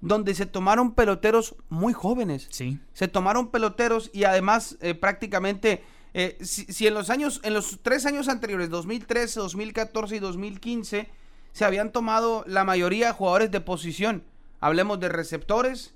[0.02, 2.48] donde se tomaron peloteros muy jóvenes.
[2.52, 2.80] Sí.
[2.94, 5.84] Se tomaron peloteros y además eh, prácticamente,
[6.14, 11.10] eh, si, si en los años, en los tres años anteriores, 2013, 2014 y 2015,
[11.52, 14.24] se habían tomado la mayoría jugadores de posición.
[14.60, 15.94] Hablemos de receptores,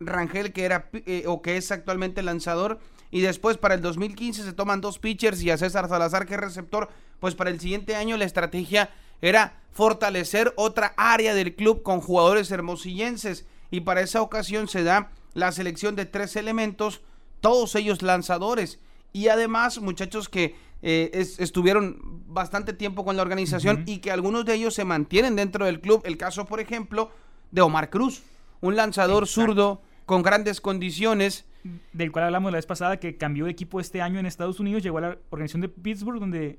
[0.00, 2.78] Rangel que era eh, o que es actualmente lanzador
[3.10, 6.40] y después para el 2015 se toman dos pitchers y a César Salazar que es
[6.40, 6.88] receptor,
[7.20, 8.90] pues para el siguiente año la estrategia
[9.22, 15.10] era fortalecer otra área del club con jugadores hermosillenses y para esa ocasión se da
[15.32, 17.00] la selección de tres elementos,
[17.40, 18.80] todos ellos lanzadores
[19.14, 24.44] y además muchachos que eh, es- estuvieron bastante tiempo con la organización y que algunos
[24.44, 26.02] de ellos se mantienen dentro del club.
[26.04, 27.10] El caso, por ejemplo,
[27.52, 28.24] de Omar Cruz,
[28.60, 29.40] un lanzador Exacto.
[29.46, 31.44] zurdo con grandes condiciones.
[31.92, 34.82] Del cual hablamos la vez pasada, que cambió de equipo este año en Estados Unidos,
[34.82, 36.58] llegó a la organización de Pittsburgh, donde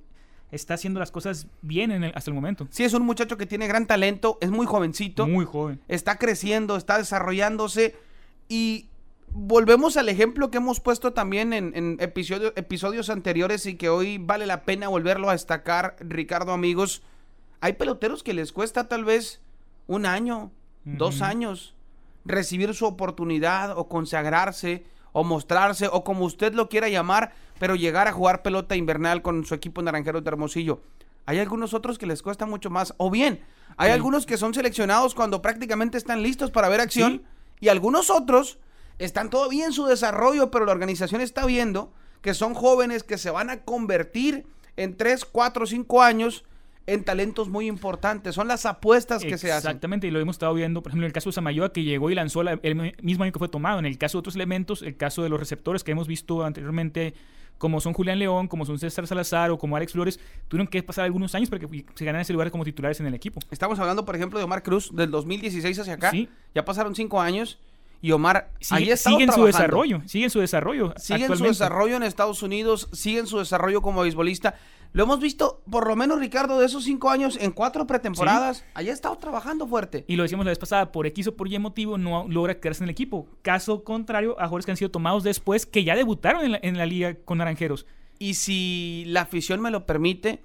[0.53, 2.67] está haciendo las cosas bien en el- hasta el momento.
[2.69, 5.79] Sí, es un muchacho que tiene gran talento, es muy jovencito, Muy joven.
[5.87, 7.95] está creciendo, está desarrollándose
[8.47, 8.87] y
[9.35, 14.17] volvemos al ejemplo que hemos puesto también en, en episodio- episodios anteriores y que hoy
[14.19, 17.01] vale la pena volverlo a destacar, Ricardo amigos.
[17.59, 19.41] Hay peloteros que les cuesta tal vez
[19.87, 20.51] un año,
[20.85, 21.73] dos años
[22.25, 28.07] recibir su oportunidad o consagrarse o mostrarse o como usted lo quiera llamar, pero llegar
[28.07, 30.81] a jugar pelota invernal con su equipo naranjero de Hermosillo.
[31.25, 32.93] Hay algunos otros que les cuesta mucho más.
[32.97, 33.39] O bien,
[33.77, 33.93] hay Sí.
[33.93, 37.21] algunos que son seleccionados cuando prácticamente están listos para ver acción.
[37.23, 37.25] Sí.
[37.61, 38.59] Y algunos otros
[38.99, 43.29] están todavía en su desarrollo, pero la organización está viendo que son jóvenes que se
[43.29, 44.45] van a convertir
[44.75, 46.43] en 3, 4, 5 años
[46.85, 48.35] en talentos muy importantes.
[48.35, 49.69] Son las apuestas que se hacen.
[49.69, 52.09] Exactamente, y lo hemos estado viendo, por ejemplo, en el caso de Samayoa, que llegó
[52.09, 53.79] y lanzó la- el mismo año que fue tomado.
[53.79, 57.13] En el caso de otros elementos, el caso de los receptores que hemos visto anteriormente,
[57.57, 60.19] como son Julián León, como son César Salazar o como Alex Flores,
[60.49, 63.13] tuvieron que pasar algunos años para que se ganaran ese lugar como titulares en el
[63.13, 63.39] equipo.
[63.51, 66.11] Estamos hablando, por ejemplo, de Omar Cruz del 2016 hacia acá.
[66.11, 66.27] Sí.
[66.53, 67.59] Ya pasaron cinco años
[68.01, 70.93] y Omar Sigue, sigue en su desarrollo, sigue en su desarrollo.
[70.97, 74.55] Sigue en su desarrollo en Estados Unidos, sigue en su desarrollo como beisbolista.
[74.93, 78.63] Lo hemos visto, por lo menos, Ricardo, de esos cinco años, en cuatro pretemporadas.
[78.75, 80.05] Allá ha estado trabajando fuerte.
[80.07, 82.83] Y lo decíamos la vez pasada, por X o por Y motivo no logra quedarse
[82.83, 83.27] en el equipo.
[83.41, 86.77] Caso contrario a jugadores que han sido tomados después, que ya debutaron en la, en
[86.77, 87.87] la liga con Naranjeros.
[88.19, 90.43] Y si la afición me lo permite,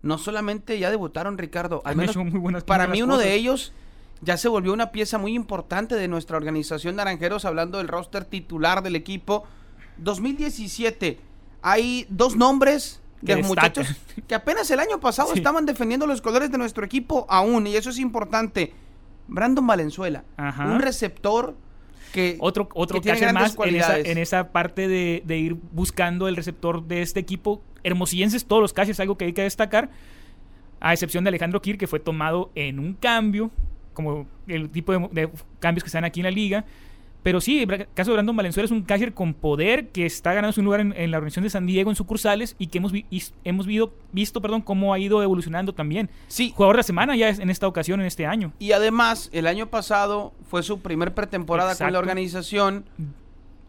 [0.00, 1.82] no solamente ya debutaron, Ricardo.
[1.84, 3.74] Al menos muy buenas- para mí uno de ellos
[4.22, 8.82] ya se volvió una pieza muy importante de nuestra organización Naranjeros, hablando del roster titular
[8.82, 9.44] del equipo.
[9.98, 11.18] 2017,
[11.62, 13.48] hay dos nombres Que de destacan.
[13.48, 15.38] muchachos que apenas el año pasado Sí.
[15.38, 18.72] estaban defendiendo los colores de nuestro equipo aún, y eso es importante.
[19.28, 20.66] Brandon Valenzuela, Ajá.
[20.66, 21.54] un receptor
[22.12, 24.08] que Otro, otro que tiene más en esa, cualidades.
[24.08, 27.62] en esa parte de, de ir buscando el receptor de este equipo.
[27.84, 29.90] Hermosillenses, todos los catchers, algo que hay que destacar.
[30.80, 33.50] A excepción de Alejandro Kir, que fue tomado en un cambio,
[33.94, 35.30] como el tipo de, de
[35.60, 36.64] cambios que están aquí en la liga.
[37.22, 40.58] Pero sí, el caso de Brandon Valenzuela es un catcher con poder que está ganando
[40.58, 43.04] un lugar en, en la organización de San Diego en sucursales y que hemos, vi-
[43.44, 46.08] hemos vido- visto perdón, cómo ha ido evolucionando también.
[46.28, 48.52] sí, Jugador de la semana ya es en esta ocasión, en este año.
[48.58, 52.84] Y además, el año pasado fue su primer pretemporada con la organización.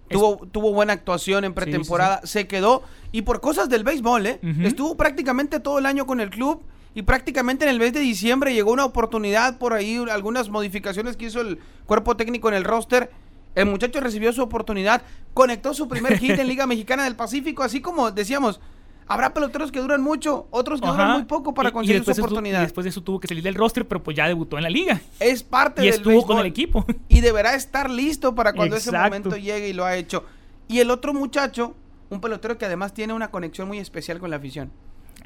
[0.10, 2.84] Tuvo, tuvo buena actuación en pretemporada, se quedó
[3.14, 4.40] y por cosas del béisbol, ¿eh?
[4.64, 6.62] Estuvo prácticamente todo el año con el club
[6.94, 11.28] y prácticamente en el mes de diciembre llegó una oportunidad por ahí, algunas modificaciones que
[11.28, 13.10] hizo el cuerpo técnico en el roster.
[13.56, 15.02] El muchacho recibió su oportunidad,
[15.34, 18.62] conectó su primer hit en Liga Mexicana del Pacífico, así como decíamos,
[19.08, 22.60] habrá peloteros que duran mucho, otros que duran muy poco para conseguir su eso- oportunidad.
[22.60, 24.70] y después de eso tuvo que salir del roster, pero pues ya debutó en la
[24.70, 25.02] liga.
[25.20, 26.86] es parte Y del estuvo con el equipo.
[27.10, 30.24] y deberá estar listo para cuando ese momento llegue y lo ha hecho.
[30.70, 31.76] Y el otro muchacho,
[32.10, 34.72] un pelotero que además tiene una conexión muy especial con la afición.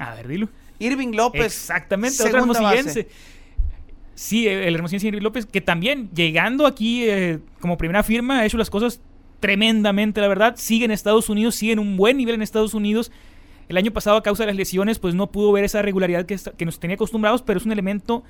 [0.00, 0.48] A ver, dilo.
[0.80, 1.44] Irving López.
[1.46, 3.08] Exactamente, otro segunda base.
[4.16, 8.56] Sí, el hermosillense Henry López, que también llegando aquí eh, como primera firma ha hecho
[8.56, 9.02] las cosas
[9.40, 10.54] tremendamente, la verdad.
[10.56, 13.12] Sigue en Estados Unidos, sigue en un buen nivel en Estados Unidos.
[13.68, 16.64] El año pasado, a causa de las lesiones, pues no pudo ver esa regularidad que,
[16.64, 18.24] nos tenía acostumbrados, pero es un elemento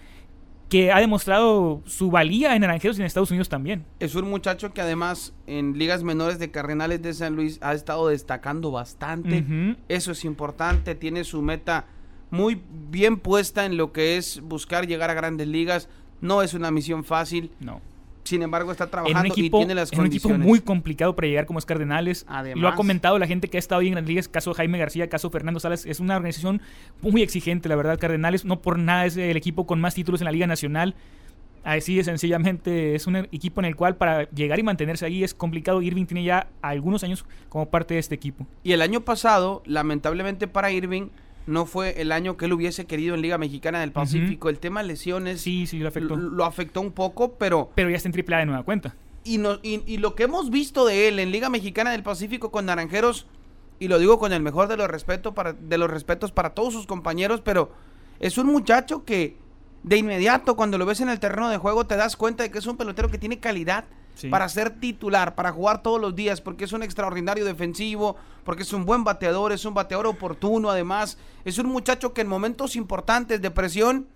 [0.68, 3.84] que ha demostrado su valía en Naranjeros y en Estados Unidos también.
[4.00, 8.08] Es un muchacho que además en ligas menores de Cardenales de San Luis ha estado
[8.08, 9.44] destacando bastante.
[9.88, 10.96] Eso es importante.
[10.96, 11.86] Tiene su meta
[12.30, 12.60] muy
[12.90, 15.88] bien puesta en lo que es buscar llegar a grandes ligas.
[16.20, 17.50] No es una misión fácil.
[17.60, 17.80] No.
[18.24, 21.14] Sin embargo, está en un trabajando equipo, y tiene las en un equipo muy complicado
[21.14, 22.26] para llegar como es Cardenales.
[22.28, 22.60] Además.
[22.60, 25.08] Lo ha comentado la gente que ha estado ahí en las ligas, caso Jaime García,
[25.08, 25.86] caso Fernando Salas.
[25.86, 26.60] Es una organización
[27.02, 27.98] muy exigente, la verdad.
[28.00, 30.96] Cardenales no por nada es el equipo con más títulos en la Liga Nacional.
[31.62, 35.34] Así de sencillamente es un equipo en el cual para llegar y mantenerse ahí es
[35.34, 35.82] complicado.
[35.82, 38.46] Irving tiene ya algunos años como parte de este equipo.
[38.64, 41.08] Y el año pasado, lamentablemente para Irving,
[41.46, 44.48] no fue el año que él hubiese querido en Liga Mexicana del Pacífico.
[44.48, 46.16] El tema lesiones Sí, sí, lo afectó.
[46.16, 48.94] lo, afectó un poco, pero Pero ya está en triple A de nueva cuenta.
[49.24, 52.50] y, no- y- y lo que hemos visto de él en Liga Mexicana del Pacífico
[52.50, 53.26] con Naranjeros,
[53.78, 56.72] y lo digo con el mejor de los, respeto para, de los respetos para todos
[56.72, 57.70] sus compañeros, pero
[58.20, 59.36] es un muchacho que
[59.82, 62.58] de inmediato cuando lo ves en el terreno de juego te das cuenta de que
[62.58, 63.84] es un pelotero que tiene calidad
[64.16, 64.28] Sí.
[64.28, 68.72] para ser titular, para jugar todos los días, porque es un extraordinario defensivo, porque es
[68.72, 73.40] un buen bateador, es un bateador oportuno además, es un muchacho que en momentos importantes
[73.42, 74.08] de presión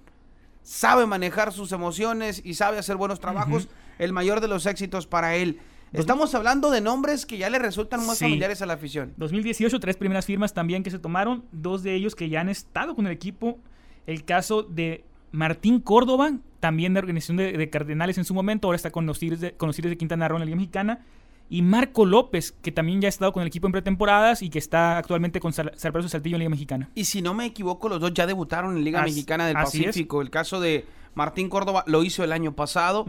[0.62, 5.36] sabe manejar sus emociones y sabe hacer buenos trabajos, el mayor de los éxitos para
[5.36, 5.60] él.
[5.92, 8.24] Estamos hablando de nombres que ya le resultan más Sí.
[8.24, 9.12] familiares a la afición.
[9.16, 12.94] 2018, tres primeras firmas también que se tomaron, dos de ellos que ya han estado
[12.94, 13.58] con el equipo.
[14.06, 18.76] El caso de Martín Córdoba, también de organización de, de Cardenales en su momento, ahora
[18.76, 21.00] está con los Tigres de, con los Tigres de Quintana Roo en la Liga Mexicana.
[21.48, 24.58] Y Marco López, que también ya ha estado con el equipo en pretemporadas y que
[24.60, 26.88] está actualmente con Sal- Salvador Saltillo en Liga Mexicana.
[26.94, 29.64] Y si no me equivoco, los dos ya debutaron en Liga As- Mexicana del es.
[29.64, 30.22] Pacífico.
[30.22, 33.04] El caso de Martín Córdoba lo hizo el año pasado.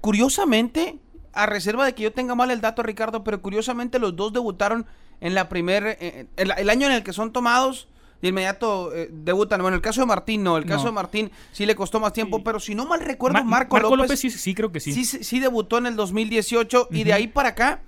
[0.00, 0.98] Curiosamente,
[1.32, 4.84] a reserva de que yo tenga mal el dato, Ricardo, pero curiosamente los dos debutaron
[5.20, 7.88] en la primer, eh, el, el año en el que son tomados.
[8.22, 9.60] De inmediato eh, debutan.
[9.60, 10.56] Bueno, el caso de Martín no.
[10.56, 10.90] El caso No.
[10.90, 12.38] de Martín sí le costó más tiempo.
[12.38, 12.42] Sí.
[12.46, 14.92] Pero si no mal recuerdo, Ma- Marco, López, sí, sí, creo que sí.
[14.92, 15.04] sí.
[15.24, 16.88] sí debutó en el 2018.
[16.92, 17.82] Y de ahí para acá,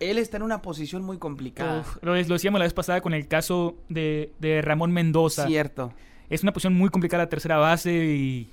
[0.00, 1.80] él está en una posición muy complicada.
[1.80, 5.46] Uf, lo, decíamos la vez pasada con el caso de, de Ramón Mendoza.
[5.46, 5.92] Cierto.
[6.30, 8.48] Es una posición muy complicada la tercera base y,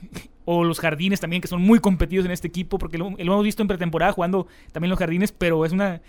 [0.46, 3.44] o los jardines también que son muy competidos en este equipo porque lo, lo hemos
[3.44, 6.02] visto en pretemporada jugando también los jardines, pero es una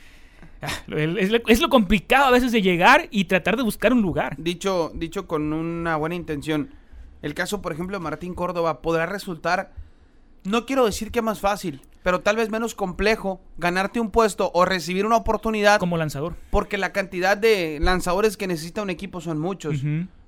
[0.88, 4.35] es, lo- es lo complicado a veces de llegar y tratar de buscar un lugar.
[4.38, 6.71] Dicho, dicho con una buena intención.
[7.23, 9.73] El caso, por ejemplo, de Martín Córdoba podrá resultar,
[10.44, 14.64] no quiero decir que más fácil, pero tal vez menos complejo ganarte un puesto o
[14.64, 16.37] recibir una oportunidad, como lanzador.
[16.51, 19.81] porque la cantidad de lanzadores que necesita un equipo son muchos.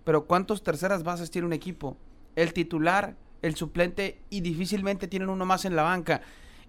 [0.04, 1.96] Pero ¿cuántos terceras bases tiene un equipo?
[2.34, 6.22] El titular, el suplente y difícilmente tienen uno más en la banca.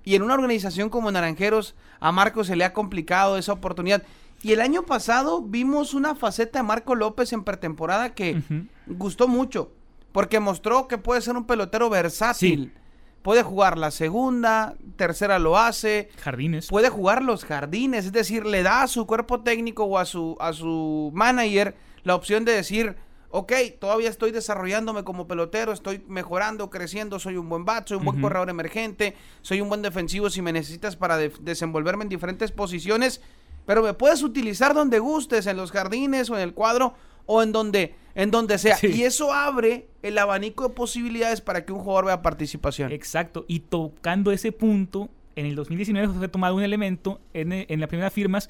[0.03, 4.03] Y en una organización como Naranjeros, a Marco se le ha complicado esa oportunidad.
[4.43, 8.41] Y el año pasado vimos una faceta de Marco López en pretemporada que
[8.87, 9.71] gustó mucho,
[10.11, 12.71] porque mostró que puede ser un pelotero versátil.
[12.73, 12.81] Sí.
[13.21, 16.67] Puede jugar la segunda, tercera lo hace, Jardines.
[16.67, 20.35] puede jugar los jardines, es decir, le da a su cuerpo técnico o a su,
[20.39, 22.95] a su manager la opción de decir,
[23.31, 28.05] ok, todavía estoy desarrollándome como pelotero, estoy mejorando, creciendo, soy un buen bat, soy un
[28.05, 32.51] buen corredor emergente, soy un buen defensivo si me necesitas para de- desenvolverme en diferentes
[32.51, 33.21] posiciones,
[33.65, 36.93] pero me puedes utilizar donde gustes, en los jardines o en el cuadro
[37.25, 38.75] o en donde, en donde sea.
[38.77, 38.87] Sí.
[38.87, 42.91] Y eso abre el abanico de posibilidades para que un jugador vea participación.
[42.91, 43.45] Exacto.
[43.47, 48.11] Y tocando ese punto, en el 2019 fue tomado un elemento en, en las primeras
[48.11, 48.49] firmas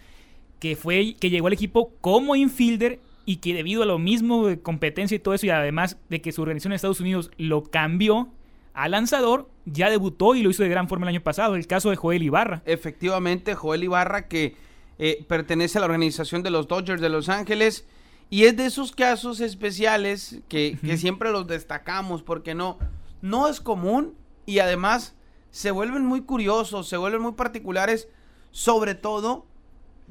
[0.60, 3.00] que fue que llegó al equipo como infielder
[3.32, 6.34] y que debido a lo mismo de competencia y todo eso y además de que
[6.34, 8.28] su organización en Estados Unidos lo cambió
[8.74, 11.92] a lanzador, ya debutó y lo hizo de gran forma el año pasado, el caso
[11.92, 12.62] de Joel Ibarra.
[12.66, 14.58] efectivamente Joel Ibarra que
[15.00, 17.88] eh, pertenece a la organización de los Dodgers de Los Ángeles
[18.30, 22.80] y es de esos casos especiales que, siempre los destacamos porque no,
[23.22, 24.14] no es común
[24.46, 25.16] y además
[25.52, 28.10] se vuelven muy curiosos, se vuelven muy particulares,
[28.52, 29.46] sobre todo,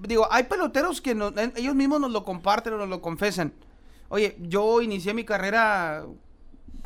[0.06, 1.10] digo, hay peloteros que
[1.56, 3.52] ellos mismos nos lo comparten o nos lo confesan.
[4.08, 6.04] Oye, yo inicié mi carrera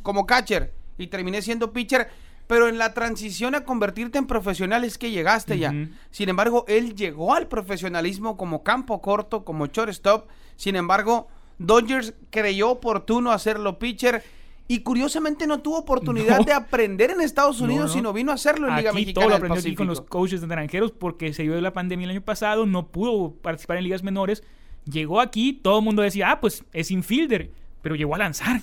[0.03, 2.11] como catcher y terminé siendo pitcher,
[2.47, 5.73] pero en la transición a convertirte en profesional es que llegaste ya.
[6.11, 10.29] Sin embargo, él llegó al profesionalismo como campo corto, como shortstop.
[10.57, 14.23] Sin embargo, Dodgers creyó oportuno hacerlo pitcher
[14.67, 16.45] y curiosamente no tuvo oportunidad No.
[16.45, 17.93] de aprender en Estados No, Unidos, no.
[17.93, 20.01] sino vino a hacerlo en Liga Aquí Mexicana todo lo del aprendió aquí con los
[20.01, 23.85] coaches de naranjeros porque se dio la pandemia el año pasado, no pudo participar en
[23.85, 24.43] ligas menores.
[24.91, 27.51] Llegó aquí, todo el mundo decía, ah, pues es infielder,
[27.83, 28.63] pero llegó a lanzar.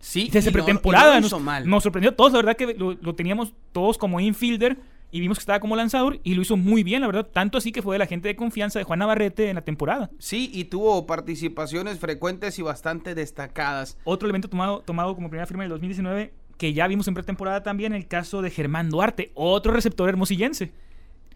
[0.00, 1.68] Sí, Desde no- pretemporada no nos, mal.
[1.68, 4.78] nos sorprendió a todos, la verdad que lo, lo teníamos todos como infielder
[5.10, 7.72] y vimos que estaba como lanzador y lo hizo muy bien, la verdad, tanto así
[7.72, 10.10] que fue de la gente de confianza de Juan Navarrete en la temporada.
[10.18, 13.96] Sí, y tuvo participaciones frecuentes y bastante destacadas.
[14.04, 17.92] Otro elemento tomado, tomado como primera firma del 2019 que ya vimos en pretemporada también,
[17.92, 20.72] el caso de Germán Duarte, otro receptor hermosillense.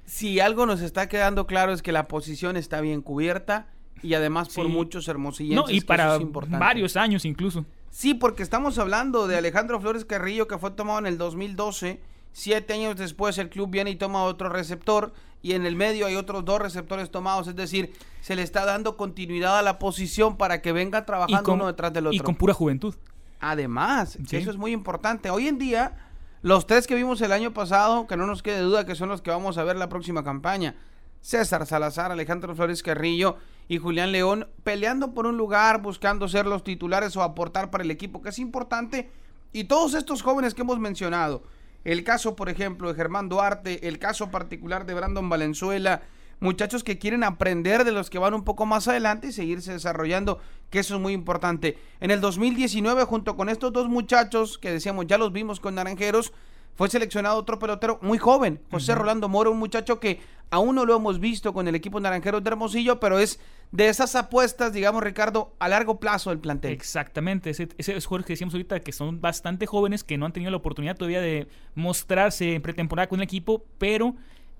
[0.05, 3.69] Si algo nos está quedando claro es que la posición está bien cubierta
[4.03, 4.73] y además por Sí.
[4.73, 5.65] muchos hermosillenses.
[5.65, 7.65] No, y para es varios años incluso.
[7.91, 12.01] Sí, porque estamos hablando de Alejandro Flores Carrillo que fue tomado en el 2012.
[12.33, 16.17] Siete años después el club viene y toma otro receptor y en el medio hay
[16.17, 17.47] otros dos receptores tomados.
[17.49, 21.67] Es decir, se le está dando continuidad a la posición para que venga trabajando uno
[21.67, 22.17] detrás del otro.
[22.17, 22.95] y con pura juventud.
[23.41, 24.37] Además, Sí.
[24.37, 25.29] eso es muy importante.
[25.31, 25.97] Hoy en día,
[26.43, 29.21] los tres que vimos el año pasado, que no nos quede duda que son los
[29.21, 30.77] que vamos a ver la próxima campaña.
[31.21, 33.37] César Salazar, Alejandro Flores Carrillo
[33.69, 37.91] y Julián León peleando por un lugar, buscando ser los titulares o aportar para el
[37.91, 39.11] equipo, que es importante.
[39.53, 41.43] Y todos estos jóvenes que hemos mencionado,
[41.85, 46.03] el caso, por ejemplo, de Germán Duarte, el caso particular de Brandon Valenzuela,
[46.41, 50.41] muchachos que quieren aprender de los que van un poco más adelante y seguirse desarrollando,
[50.71, 51.79] que eso es muy importante.
[52.01, 56.33] En el 2019, junto con estos dos muchachos que decíamos, ya los vimos con Naranjeros,
[56.75, 60.97] fue seleccionado otro pelotero muy joven, José Rolando Moro, un muchacho que aún no lo
[60.97, 65.55] hemos visto con el equipo Naranjeros de Hermosillo, pero es de esas apuestas, digamos, Ricardo,
[65.59, 66.73] a largo plazo del plantel.
[66.73, 70.33] Exactamente, ese, ese es Jorge que decíamos ahorita que son bastante jóvenes que no han
[70.33, 74.15] tenido la oportunidad todavía de mostrarse en pretemporada con el equipo, pero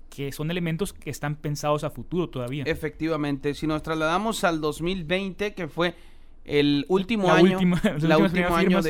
[0.09, 2.63] que son elementos que están pensados a futuro todavía.
[2.67, 5.95] Efectivamente, si nos trasladamos al 2020, que fue
[6.45, 8.81] el último La año, última- la primeras año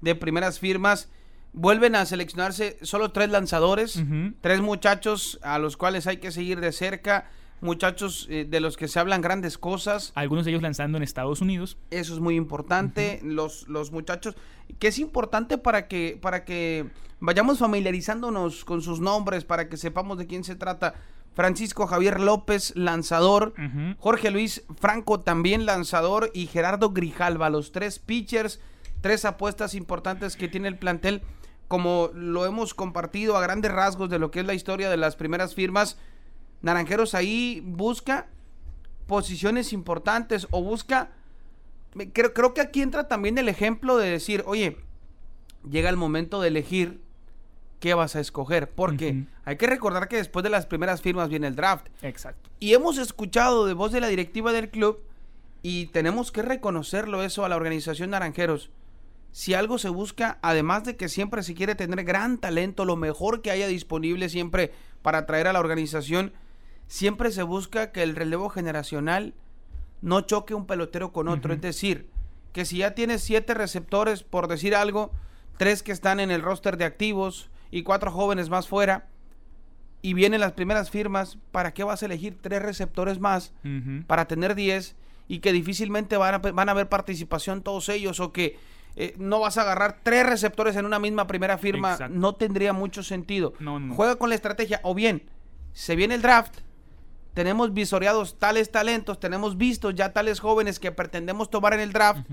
[0.00, 1.10] de primeras firmas,
[1.52, 4.02] vuelven a seleccionarse solo tres lanzadores,
[4.40, 7.30] tres muchachos a los cuales hay que seguir de cerca,
[7.60, 10.12] muchachos eh, de los que se hablan grandes cosas.
[10.14, 11.76] Algunos de ellos lanzando en Estados Unidos.
[11.90, 13.20] Eso es muy importante.
[13.22, 14.36] los, los muchachos,
[14.78, 16.86] que es importante para que, para que
[17.20, 20.94] vayamos familiarizándonos con sus nombres, para que sepamos de quién se trata.
[21.34, 23.54] Francisco Javier López, lanzador.
[23.98, 26.30] Jorge Luis Franco, también lanzador.
[26.34, 28.60] Y Gerardo Grijalva, los tres pitchers,
[29.00, 31.22] tres apuestas importantes que tiene el plantel.
[31.68, 35.16] Como lo hemos compartido a grandes rasgos de lo que es la historia de las
[35.16, 35.98] primeras firmas,
[36.62, 38.26] Naranjeros ahí busca
[39.06, 41.10] posiciones importantes o busca
[42.12, 44.76] creo, creo que aquí entra también el ejemplo de decir, oye,
[45.68, 47.00] llega el momento de elegir
[47.80, 51.46] qué vas a escoger, porque hay que recordar que después de las primeras firmas viene
[51.46, 51.86] el draft.
[52.02, 52.50] Exacto.
[52.58, 55.00] Y hemos escuchado de voz de la directiva del club
[55.62, 58.70] y tenemos que reconocerlo eso a la organización Naranjeros.
[59.32, 63.42] Si algo se busca, además de que siempre se quiere tener gran talento, lo mejor
[63.42, 66.32] que haya disponible siempre para traer a la organización,
[66.86, 69.34] siempre se busca que el relevo generacional
[70.00, 71.52] no choque un pelotero con otro.
[71.52, 72.08] Es decir,
[72.52, 75.12] que si ya tienes siete receptores, por decir algo,
[75.56, 79.08] tres que están en el roster de activos y cuatro jóvenes más fuera,
[80.00, 83.52] y vienen las primeras firmas, ¿para qué vas a elegir tres receptores más
[84.06, 88.32] para tener 10 y que difícilmente van a, van a ver participación todos ellos o
[88.32, 88.56] que
[89.00, 91.92] eh, no vas a agarrar tres receptores en una misma primera firma?
[91.92, 92.14] Exacto.
[92.18, 93.52] No tendría mucho sentido.
[93.60, 93.94] No, no.
[93.94, 95.30] Juega con la estrategia o bien
[95.72, 96.58] se viene el draft,
[97.34, 102.26] tenemos visoreados tales talentos, tenemos vistos ya tales jóvenes que pretendemos tomar en el draft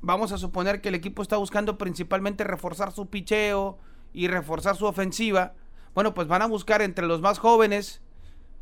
[0.00, 3.78] vamos a suponer que el equipo está buscando principalmente reforzar su picheo
[4.12, 5.54] y reforzar su ofensiva.
[5.94, 8.00] Bueno, pues van a buscar entre los más jóvenes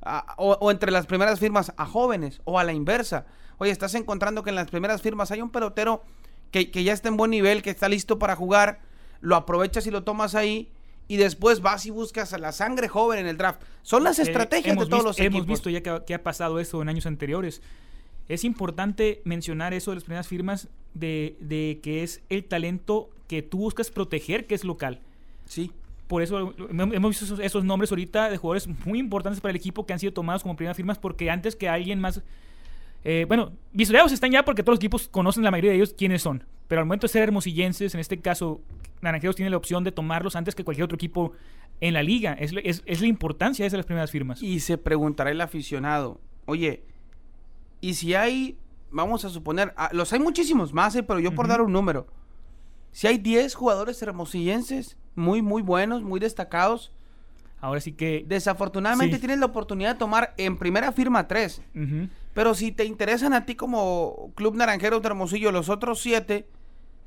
[0.02, 3.26] a- o, o entre las primeras firmas a jóvenes o a la inversa.
[3.58, 6.02] Oye, estás encontrando que en las primeras firmas hay un pelotero
[6.50, 8.80] que, que ya está en buen nivel, que está listo para jugar,
[9.20, 10.68] lo aprovechas y lo tomas ahí
[11.09, 13.61] y después vas y buscas a la sangre joven en el draft.
[13.82, 15.46] Son las Eh, estrategias de hemos todos visto- los Hemos equipos.
[15.46, 17.62] visto ya que, ha- que ha pasado eso en años anteriores.
[18.28, 23.42] Es importante mencionar eso de las primeras firmas de, de que es el talento que
[23.42, 25.00] tú buscas proteger, que es local.
[25.46, 25.70] Sí.
[26.09, 29.56] Por eso hem- hemos visto esos, esos nombres ahorita de jugadores muy importantes para el
[29.56, 32.20] equipo que han sido tomados como primeras firmas porque antes que alguien más...
[33.04, 36.22] eh, bueno, visualizados están ya porque todos los equipos conocen la mayoría de ellos quiénes
[36.22, 36.44] son.
[36.68, 38.61] Pero al momento de ser hermosillenses, en este caso,
[39.00, 41.32] Naranjeros tiene la opción de tomarlos antes que cualquier otro equipo
[41.80, 42.32] en la liga.
[42.32, 44.42] Es, la- es- es la importancia de esas las primeras firmas.
[44.42, 46.82] Y se preguntará el aficionado, oye,
[47.80, 48.56] y si hay,
[48.90, 52.06] vamos a suponer, ah, los hay muchísimos más, eh, pero yo por dar un número,
[52.90, 56.90] si hay 10 jugadores hermosillenses, muy, muy buenos, muy destacados,
[57.61, 58.24] Ahora sí que...
[58.26, 59.20] desafortunadamente Sí.
[59.20, 61.62] tienes la oportunidad de tomar en primera firma 3.
[61.74, 62.09] Ujú.
[62.37, 66.46] Pero si te interesan a ti como Club Naranjero de Hermosillo los otros 7,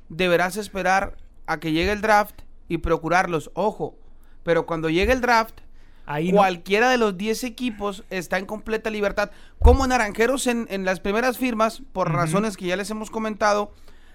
[0.08, 1.16] deberás esperar
[1.46, 3.52] a que llegue el draft y procurarlos.
[3.54, 3.96] Ojo,
[4.42, 5.60] pero cuando llegue el draft,
[6.04, 9.30] Ahí no- cualquiera de los 10 equipos está en completa libertad.
[9.60, 13.72] Como Naranjeros en, en las primeras firmas, por razones que ya les hemos comentado,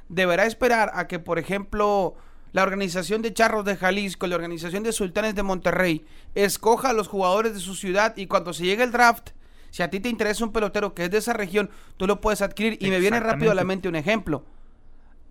[0.10, 2.16] deberá esperar a que, por ejemplo,
[2.52, 7.08] la organización de Charros de Jalisco, la organización de Sultanes de Monterrey, escoja a los
[7.08, 9.30] jugadores de su ciudad y cuando se llegue el draft,
[9.76, 12.42] si a ti te interesa un pelotero que es de esa región, tú lo puedes
[12.42, 12.78] adquirir.
[12.80, 14.46] Y me viene rápido a la mente un ejemplo.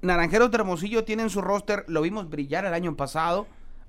[0.03, 3.47] Naranjeros de Hermosillo tiene en su roster, lo vimos brillar el año pasado,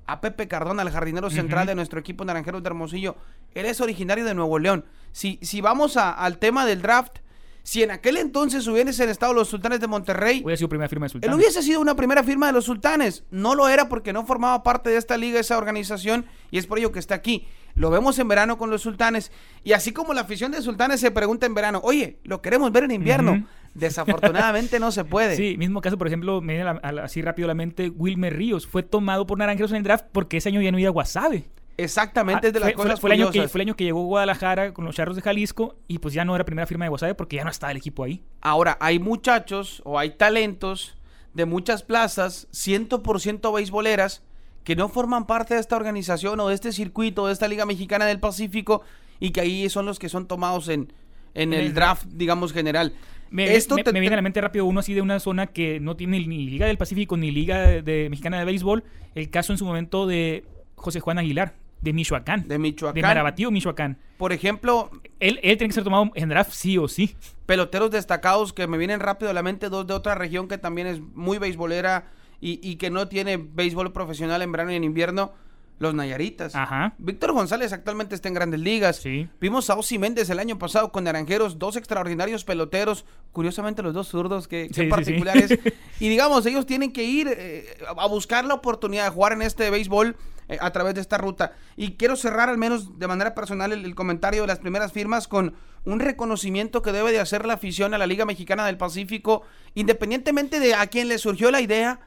[0.07, 3.17] a Pepe Cardona, el jardinero central de nuestro equipo Naranjeros de Hermosillo.
[3.53, 4.85] Él es originario de Nuevo León.
[5.11, 7.17] Si, si vamos a- al tema del draft,
[7.63, 11.19] si en aquel entonces hubiesen estado los sultanes de Monterrey, Hubiera sido primera firma de
[11.21, 13.25] él hubiese sido una primera firma de los sultanes.
[13.29, 16.77] No lo era porque no formaba parte de esta liga, esa organización, y es por
[16.79, 17.45] ello que está aquí.
[17.75, 19.31] Lo vemos en verano con los sultanes.
[19.63, 22.85] Y así como la afición de sultanes se pregunta en verano, oye, lo queremos ver
[22.85, 23.45] en invierno.
[23.73, 25.35] Desafortunadamente no se puede.
[25.45, 29.27] Sí, mismo caso, por ejemplo, me viene así rápido la mente, Wilmer Ríos fue tomado
[29.27, 31.49] por Naranjeros en el draft porque ese año ya no iba a Guasave.
[31.77, 33.83] Exactamente, Ah, es de las fue, cosas fue el año que, fue el año que
[33.83, 36.89] llegó Guadalajara con los Charros de Jalisco y pues ya no era primera firma de
[36.89, 38.23] Guasave porque ya no estaba el equipo ahí.
[38.39, 40.97] Ahora, hay muchachos o hay talentos
[41.33, 44.23] de muchas plazas, 100% beisboleras,
[44.65, 48.05] que no forman parte de esta organización o de este circuito, de esta Liga Mexicana
[48.05, 48.81] del Pacífico,
[49.21, 50.91] y que ahí son los que son tomados en,
[51.33, 52.91] en En el el draft, digamos, general.
[53.29, 55.47] Me, Esto me- te- me viene a la mente rápido uno así de una zona
[55.47, 58.83] que no tiene ni Liga del Pacífico ni Liga de, de Mexicana de Béisbol.
[59.15, 60.43] El caso en su momento de
[60.75, 62.47] José Juan Aguilar, de Michoacán.
[62.47, 62.95] De Michoacán.
[62.95, 63.97] De Marabatío, Michoacán.
[64.17, 64.89] Por ejemplo,
[65.19, 67.15] Él, él tiene que ser tomado en draft sí o sí.
[67.45, 70.87] peloteros destacados que me vienen rápido a la mente, dos de otra región que también
[70.87, 72.05] es muy beisbolera
[72.45, 75.33] y, y que no tiene béisbol profesional en verano y en invierno,
[75.79, 76.53] los Nayaritas.
[76.53, 76.93] Ajá.
[76.99, 78.97] Víctor González actualmente está en grandes ligas.
[78.97, 79.27] Sí.
[79.41, 84.09] Vimos a Osi Méndez el año pasado con Naranjeros, dos extraordinarios peloteros, curiosamente los dos
[84.09, 84.87] zurdos, que, Sí, sí, sí.
[84.89, 85.57] particulares.
[85.99, 89.71] y digamos, ellos tienen que ir eh, a buscar la oportunidad de jugar en este
[89.71, 90.15] béisbol
[90.47, 91.53] eh, a través de esta ruta.
[91.75, 95.27] Y quiero cerrar al menos de manera personal el, el comentario de las primeras firmas
[95.27, 99.41] con un reconocimiento que debe de hacer la afición a la Liga Mexicana del Pacífico,
[99.73, 101.99] independientemente de a quien le surgió la idea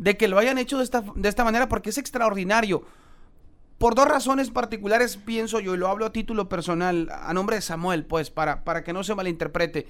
[0.00, 2.82] de que lo hayan hecho de esta, de esta manera, porque es extraordinario.
[3.76, 7.62] Por dos razones particulares pienso yo, y lo hablo a título personal, a nombre de
[7.62, 9.86] Samuel, pues, para, para que no se malinterprete.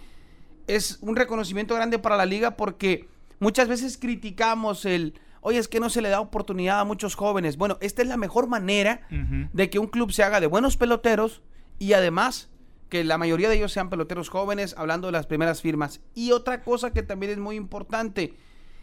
[0.67, 3.09] Es un reconocimiento grande para la liga porque
[3.39, 7.57] muchas veces criticamos el, oye, es que no se le da oportunidad a muchos jóvenes.
[7.57, 9.07] Bueno, esta es la mejor manera
[9.53, 11.41] de que un club se haga de buenos peloteros
[11.79, 12.51] y además
[12.89, 16.01] que la mayoría de ellos sean peloteros jóvenes, hablando de las primeras firmas.
[16.15, 18.35] Y otra cosa que también es muy importante,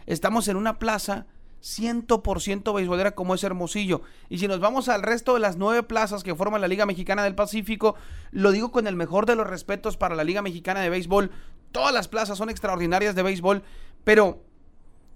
[0.08, 1.28] estamos en una plaza
[1.62, 4.02] 100% beisbolera como es Hermosillo.
[4.30, 7.24] Y si nos vamos al resto de las nueve plazas que forman la Liga Mexicana
[7.24, 7.96] del Pacífico,
[8.32, 11.32] lo digo con el mejor de los respetos para la Liga Mexicana de Béisbol.
[11.72, 13.64] Todas las plazas son extraordinarias de béisbol,
[14.04, 14.42] pero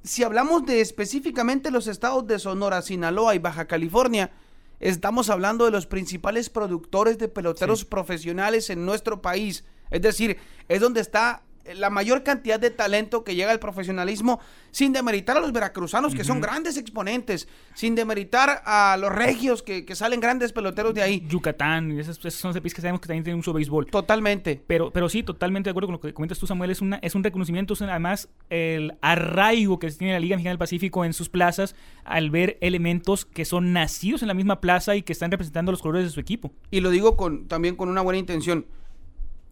[0.03, 4.31] si hablamos de específicamente los estados de Sonora, Sinaloa y Baja California,
[4.79, 7.85] estamos hablando de los principales productores de peloteros Sí.
[7.85, 9.63] profesionales en nuestro país.
[9.91, 10.37] Es decir,
[10.67, 11.43] es donde está
[11.75, 14.39] la mayor cantidad de talento que llega al profesionalismo,
[14.71, 19.85] sin demeritar a los veracruzanos, que son grandes exponentes, sin demeritar a los regios, que,
[19.85, 21.25] que salen grandes peloteros de ahí.
[21.27, 23.87] Yucatán, esos, esos son los que sabemos que también tienen mucho béisbol.
[23.87, 24.61] Totalmente.
[24.67, 26.71] Pero, pero sí, totalmente de acuerdo con lo que comentas tú, Samuel.
[26.71, 30.59] Es, una, es un reconocimiento, es además el arraigo que tiene la Liga Mexicana del
[30.59, 35.03] Pacífico en sus plazas al ver elementos que son nacidos en la misma plaza y
[35.03, 36.51] que están representando los colores de su equipo.
[36.69, 38.65] y lo digo con, también con una buena intención,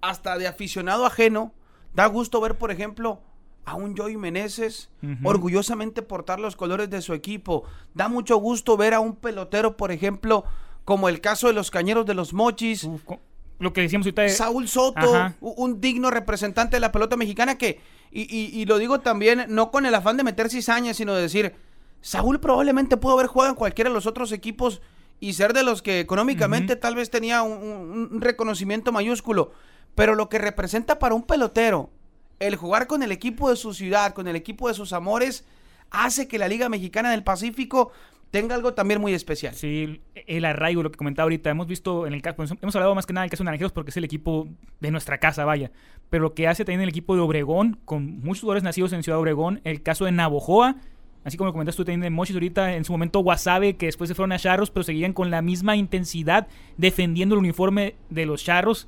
[0.01, 1.53] hasta de aficionado ajeno,
[1.93, 3.19] da gusto ver, por ejemplo,
[3.65, 4.89] a un Joey Meneses
[5.23, 7.63] orgullosamente portar los colores de su equipo.
[7.93, 10.43] Da mucho gusto ver a un pelotero, por ejemplo,
[10.85, 13.03] como el caso de los Cañeros de los Mochis, Uf,
[13.59, 14.29] lo que decíamos de...
[14.29, 15.35] Saúl Soto, Ajá.
[15.41, 17.79] un digno representante de la pelota mexicana que,
[18.11, 21.21] y, y- y lo digo también, no con el afán de meter cizaña, sino de
[21.21, 21.53] decir,
[22.01, 24.81] Saúl probablemente pudo haber jugado en cualquiera de los otros equipos
[25.19, 29.51] y ser de los que económicamente tal vez tenía un reconocimiento mayúsculo,
[29.95, 31.89] pero lo que representa para un pelotero,
[32.39, 35.45] el jugar con el equipo de su ciudad, con el equipo de sus amores,
[35.91, 37.91] hace que la Liga Mexicana del Pacífico
[38.31, 39.55] tenga algo también muy especial.
[39.55, 41.49] Sí, el arraigo, lo que comentaba ahorita.
[41.49, 43.91] Hemos visto en el caso, hemos hablado más que nada del caso de Naranjeros porque
[43.91, 44.47] es el equipo
[44.79, 45.71] de nuestra casa, vaya.
[46.09, 49.19] Pero lo que hace también el equipo de Obregón, con muchos jugadores nacidos en Ciudad
[49.19, 50.75] Obregón, el caso de Navojoa,
[51.23, 54.07] así como lo comentas tú también de Mochis ahorita, en su momento Guasave, que después
[54.07, 58.43] se fueron a Charros, pero seguían con la misma intensidad defendiendo el uniforme de los
[58.43, 58.87] Charros.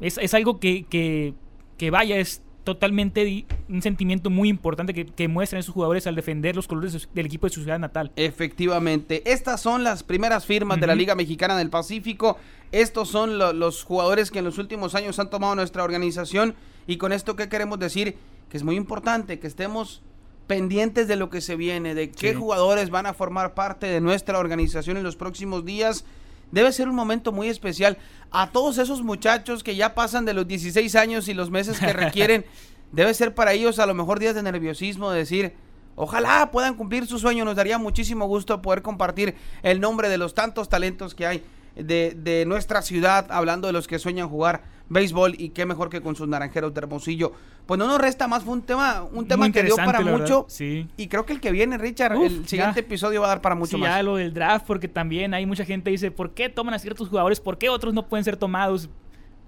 [0.00, 1.34] Es, es algo que, que,
[1.78, 6.54] que vaya, es totalmente un sentimiento muy importante que, que muestran esos jugadores al defender
[6.56, 8.12] los colores de su- del equipo de su ciudad natal.
[8.16, 10.94] Efectivamente, estas son las primeras firmas de la.
[10.94, 12.36] Liga Mexicana del Pacífico.
[12.72, 16.54] Estos son lo- los jugadores que en los últimos años han tomado nuestra organización.
[16.86, 18.16] Y con esto, ¿qué queremos decir?
[18.50, 20.02] Que es muy importante que estemos
[20.46, 22.34] pendientes de lo que se viene, de qué Sí.
[22.34, 26.04] jugadores van a formar parte de nuestra organización en los próximos días.
[26.52, 27.98] Debe ser un momento muy especial.
[28.30, 31.92] A todos esos muchachos que ya pasan de los 16 años y los meses que
[31.92, 32.44] requieren,
[32.92, 35.54] debe ser para ellos a lo mejor días de nerviosismo, de decir,
[35.96, 37.44] ojalá puedan cumplir su sueño.
[37.44, 41.42] Nos daría muchísimo gusto poder compartir el nombre de los tantos talentos que hay
[41.76, 46.02] de, de nuestra ciudad, hablando de los que sueñan jugar béisbol y qué mejor que
[46.02, 47.32] con sus naranjeros de Hermosillo.
[47.64, 50.44] Pues no nos resta más, fue un tema, un tema Muy que dio para mucho.
[50.48, 50.86] Sí.
[50.98, 52.86] Y creo que el que viene, Richard, Uf, el siguiente ya.
[52.86, 53.88] episodio va a dar para mucho sí, más.
[53.88, 56.78] ya lo del draft, porque también hay mucha gente que dice, ¿por qué toman a
[56.78, 57.40] ciertos jugadores?
[57.40, 58.90] ¿Por qué otros no pueden ser tomados?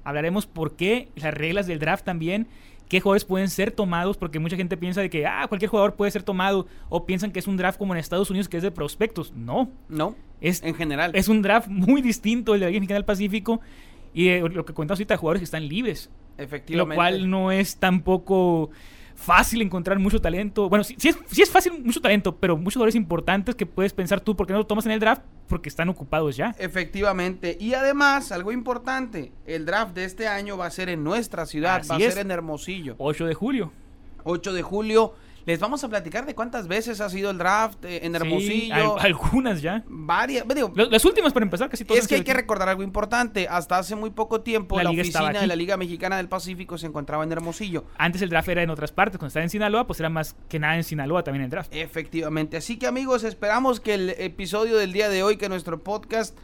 [0.04, 2.46] Hablaremos por qué, las reglas del draft también,
[2.88, 6.10] qué jugadores pueden ser tomados, porque mucha gente piensa de que, ah, cualquier jugador puede
[6.10, 8.70] ser tomado, o piensan que es un draft como en Estados Unidos, que es de
[8.70, 9.32] prospectos.
[9.34, 11.10] No, No, es, en general.
[11.14, 13.60] es un draft muy distinto el de la Liga Mexicana del Pacífico,
[14.14, 16.96] y eh, lo que cuentas ahorita, jugadores que están libres, lo Efectivamente.
[16.96, 18.70] cual no es tampoco
[19.14, 20.68] fácil encontrar mucho talento.
[20.68, 23.92] Bueno, sí, sí es, sí es fácil mucho talento, pero muchos jugadores importantes que puedes
[23.92, 25.22] pensar tú, ¿por qué no lo tomas en el draft?
[25.48, 26.54] Porque están ocupados ya.
[26.58, 27.56] Efectivamente.
[27.60, 31.76] Y además, algo importante, el draft de este año va a ser en nuestra ciudad,
[31.80, 32.14] Así va a es.
[32.14, 32.94] ser en Hermosillo.
[32.98, 33.72] 8 de julio.
[34.24, 35.14] 8 de julio.
[35.44, 38.96] Les vamos a platicar de cuántas veces ha sido el draft eh, en Hermosillo.
[38.98, 39.82] al- algunas ya.
[39.88, 40.46] Varias.
[40.54, 42.02] digo, Lo- Las últimas para empezar, casi todas.
[42.02, 43.48] es que hay que recordar algo importante.
[43.48, 47.24] Hasta hace muy poco tiempo La oficina de la Liga Mexicana del Pacífico se encontraba
[47.24, 47.84] en Hermosillo.
[47.98, 49.18] Antes el draft era en otras partes.
[49.18, 51.74] Cuando estaba en Sinaloa, pues era más que nada en Sinaloa también el draft.
[51.74, 52.56] Efectivamente.
[52.56, 56.38] Así que amigos, esperamos que el episodio del día de hoy, que nuestro podcast,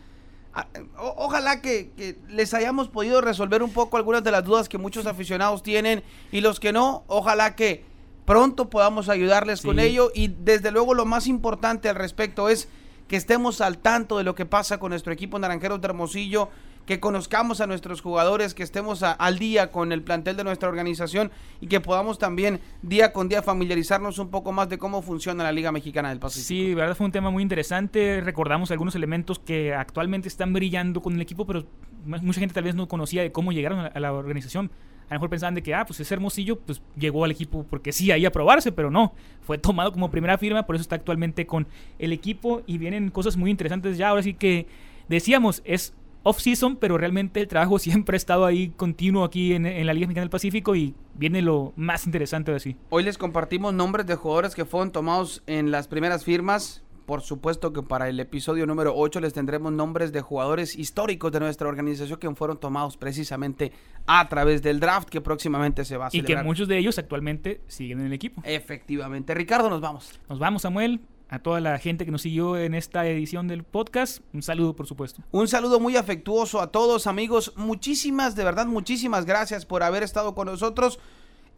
[0.55, 0.67] a-
[0.99, 4.79] o- ojalá que, que les hayamos podido resolver un poco algunas de las dudas que
[4.79, 7.85] muchos aficionados tienen y los que no, ojalá que
[8.29, 12.69] pronto podamos ayudarles con ello y desde luego lo más importante al respecto es
[13.09, 16.51] que estemos al tanto de lo que pasa con nuestro equipo Naranjeros de Hermosillo,
[16.85, 20.69] que conozcamos a nuestros jugadores, que estemos a- al día con el plantel de nuestra
[20.71, 25.45] organización y que podamos también día con día familiarizarnos un poco más de cómo funciona
[25.45, 26.49] la Liga Mexicana del Pacífico.
[26.49, 28.21] Sí, de verdad fue un tema muy interesante.
[28.23, 31.65] Recordamos algunos elementos que actualmente están brillando con el equipo, pero
[32.07, 34.71] mu- mucha gente tal vez no conocía de cómo llegaron a la organización.
[35.09, 37.93] A lo mejor pensaban de que, ah, pues ese Hermosillo, pues llegó al equipo porque
[37.93, 39.15] sí, ahí a probarse, pero no.
[39.41, 41.67] Fue tomado como primera firma, por eso está actualmente con
[41.99, 44.09] el equipo y vienen cosas muy interesantes ya.
[44.09, 44.67] Ahora sí que
[45.09, 45.95] decíamos, es
[46.25, 50.07] off-season, pero realmente el trabajo siempre ha estado ahí continuo aquí en, en la Liga
[50.07, 52.77] Mexicana del Pacífico y viene lo más interesante de así.
[52.91, 56.83] Hoy les compartimos nombres de jugadores que fueron tomados en las primeras firmas.
[57.09, 61.41] Por supuesto que para el episodio número 8 les tendremos nombres de jugadores históricos de
[61.41, 63.73] nuestra organización que fueron tomados precisamente
[64.07, 66.45] a través del draft que próximamente se va a Y que celebrar.
[66.45, 68.43] muchos de ellos actualmente siguen en el equipo.
[68.45, 69.33] Efectivamente.
[69.33, 70.21] Ricardo, nos vamos.
[70.29, 71.01] Nos vamos, Samuel.
[71.31, 74.87] A toda la gente que nos siguió en esta edición del podcast, un saludo, por
[74.87, 75.23] supuesto.
[75.31, 77.55] Un saludo muy afectuoso a todos amigos.
[77.57, 80.99] Muchísimas, de verdad, muchísimas gracias por haber estado con nosotros.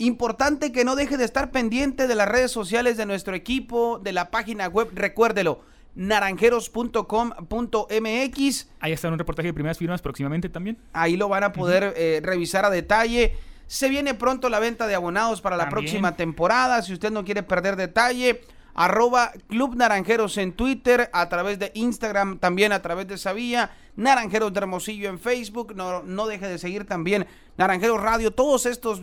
[0.01, 4.15] Importante que no deje de estar pendiente de las redes sociales de nuestro equipo, de
[4.15, 5.61] la página web, recuérdelo,
[5.95, 8.69] naranjeros.com.mx.
[8.81, 10.79] Ahí está un reportaje de primeras firmas próximamente también.
[10.95, 13.37] Ahí lo van a poder eh, revisar a detalle.
[13.67, 16.81] Se viene pronto la venta de abonados para la próxima temporada.
[16.81, 18.41] Si usted no quiere perder detalle,
[18.73, 23.73] arroba Club Naranjeros en Twitter, a través de Instagram, también a través de esa vía.
[23.97, 25.75] Naranjeros de Hermosillo en Facebook.
[25.77, 27.27] No, no deje de seguir también
[27.59, 28.31] Naranjeros Radio.
[28.31, 29.03] Todos estos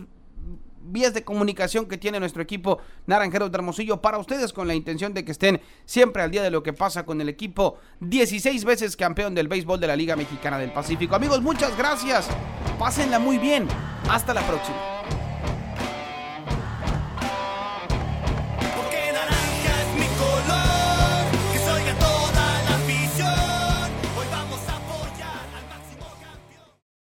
[0.92, 5.14] vías de comunicación que tiene nuestro equipo Naranjeros de Hermosillo para ustedes con la intención
[5.14, 8.96] de que estén siempre al día de lo que pasa con el equipo 16 veces
[8.96, 11.14] campeón del béisbol de la Liga Mexicana del Pacífico.
[11.14, 12.28] Amigos, muchas gracias.
[12.78, 13.66] Pásenla muy bien.
[14.08, 14.97] Hasta la próxima.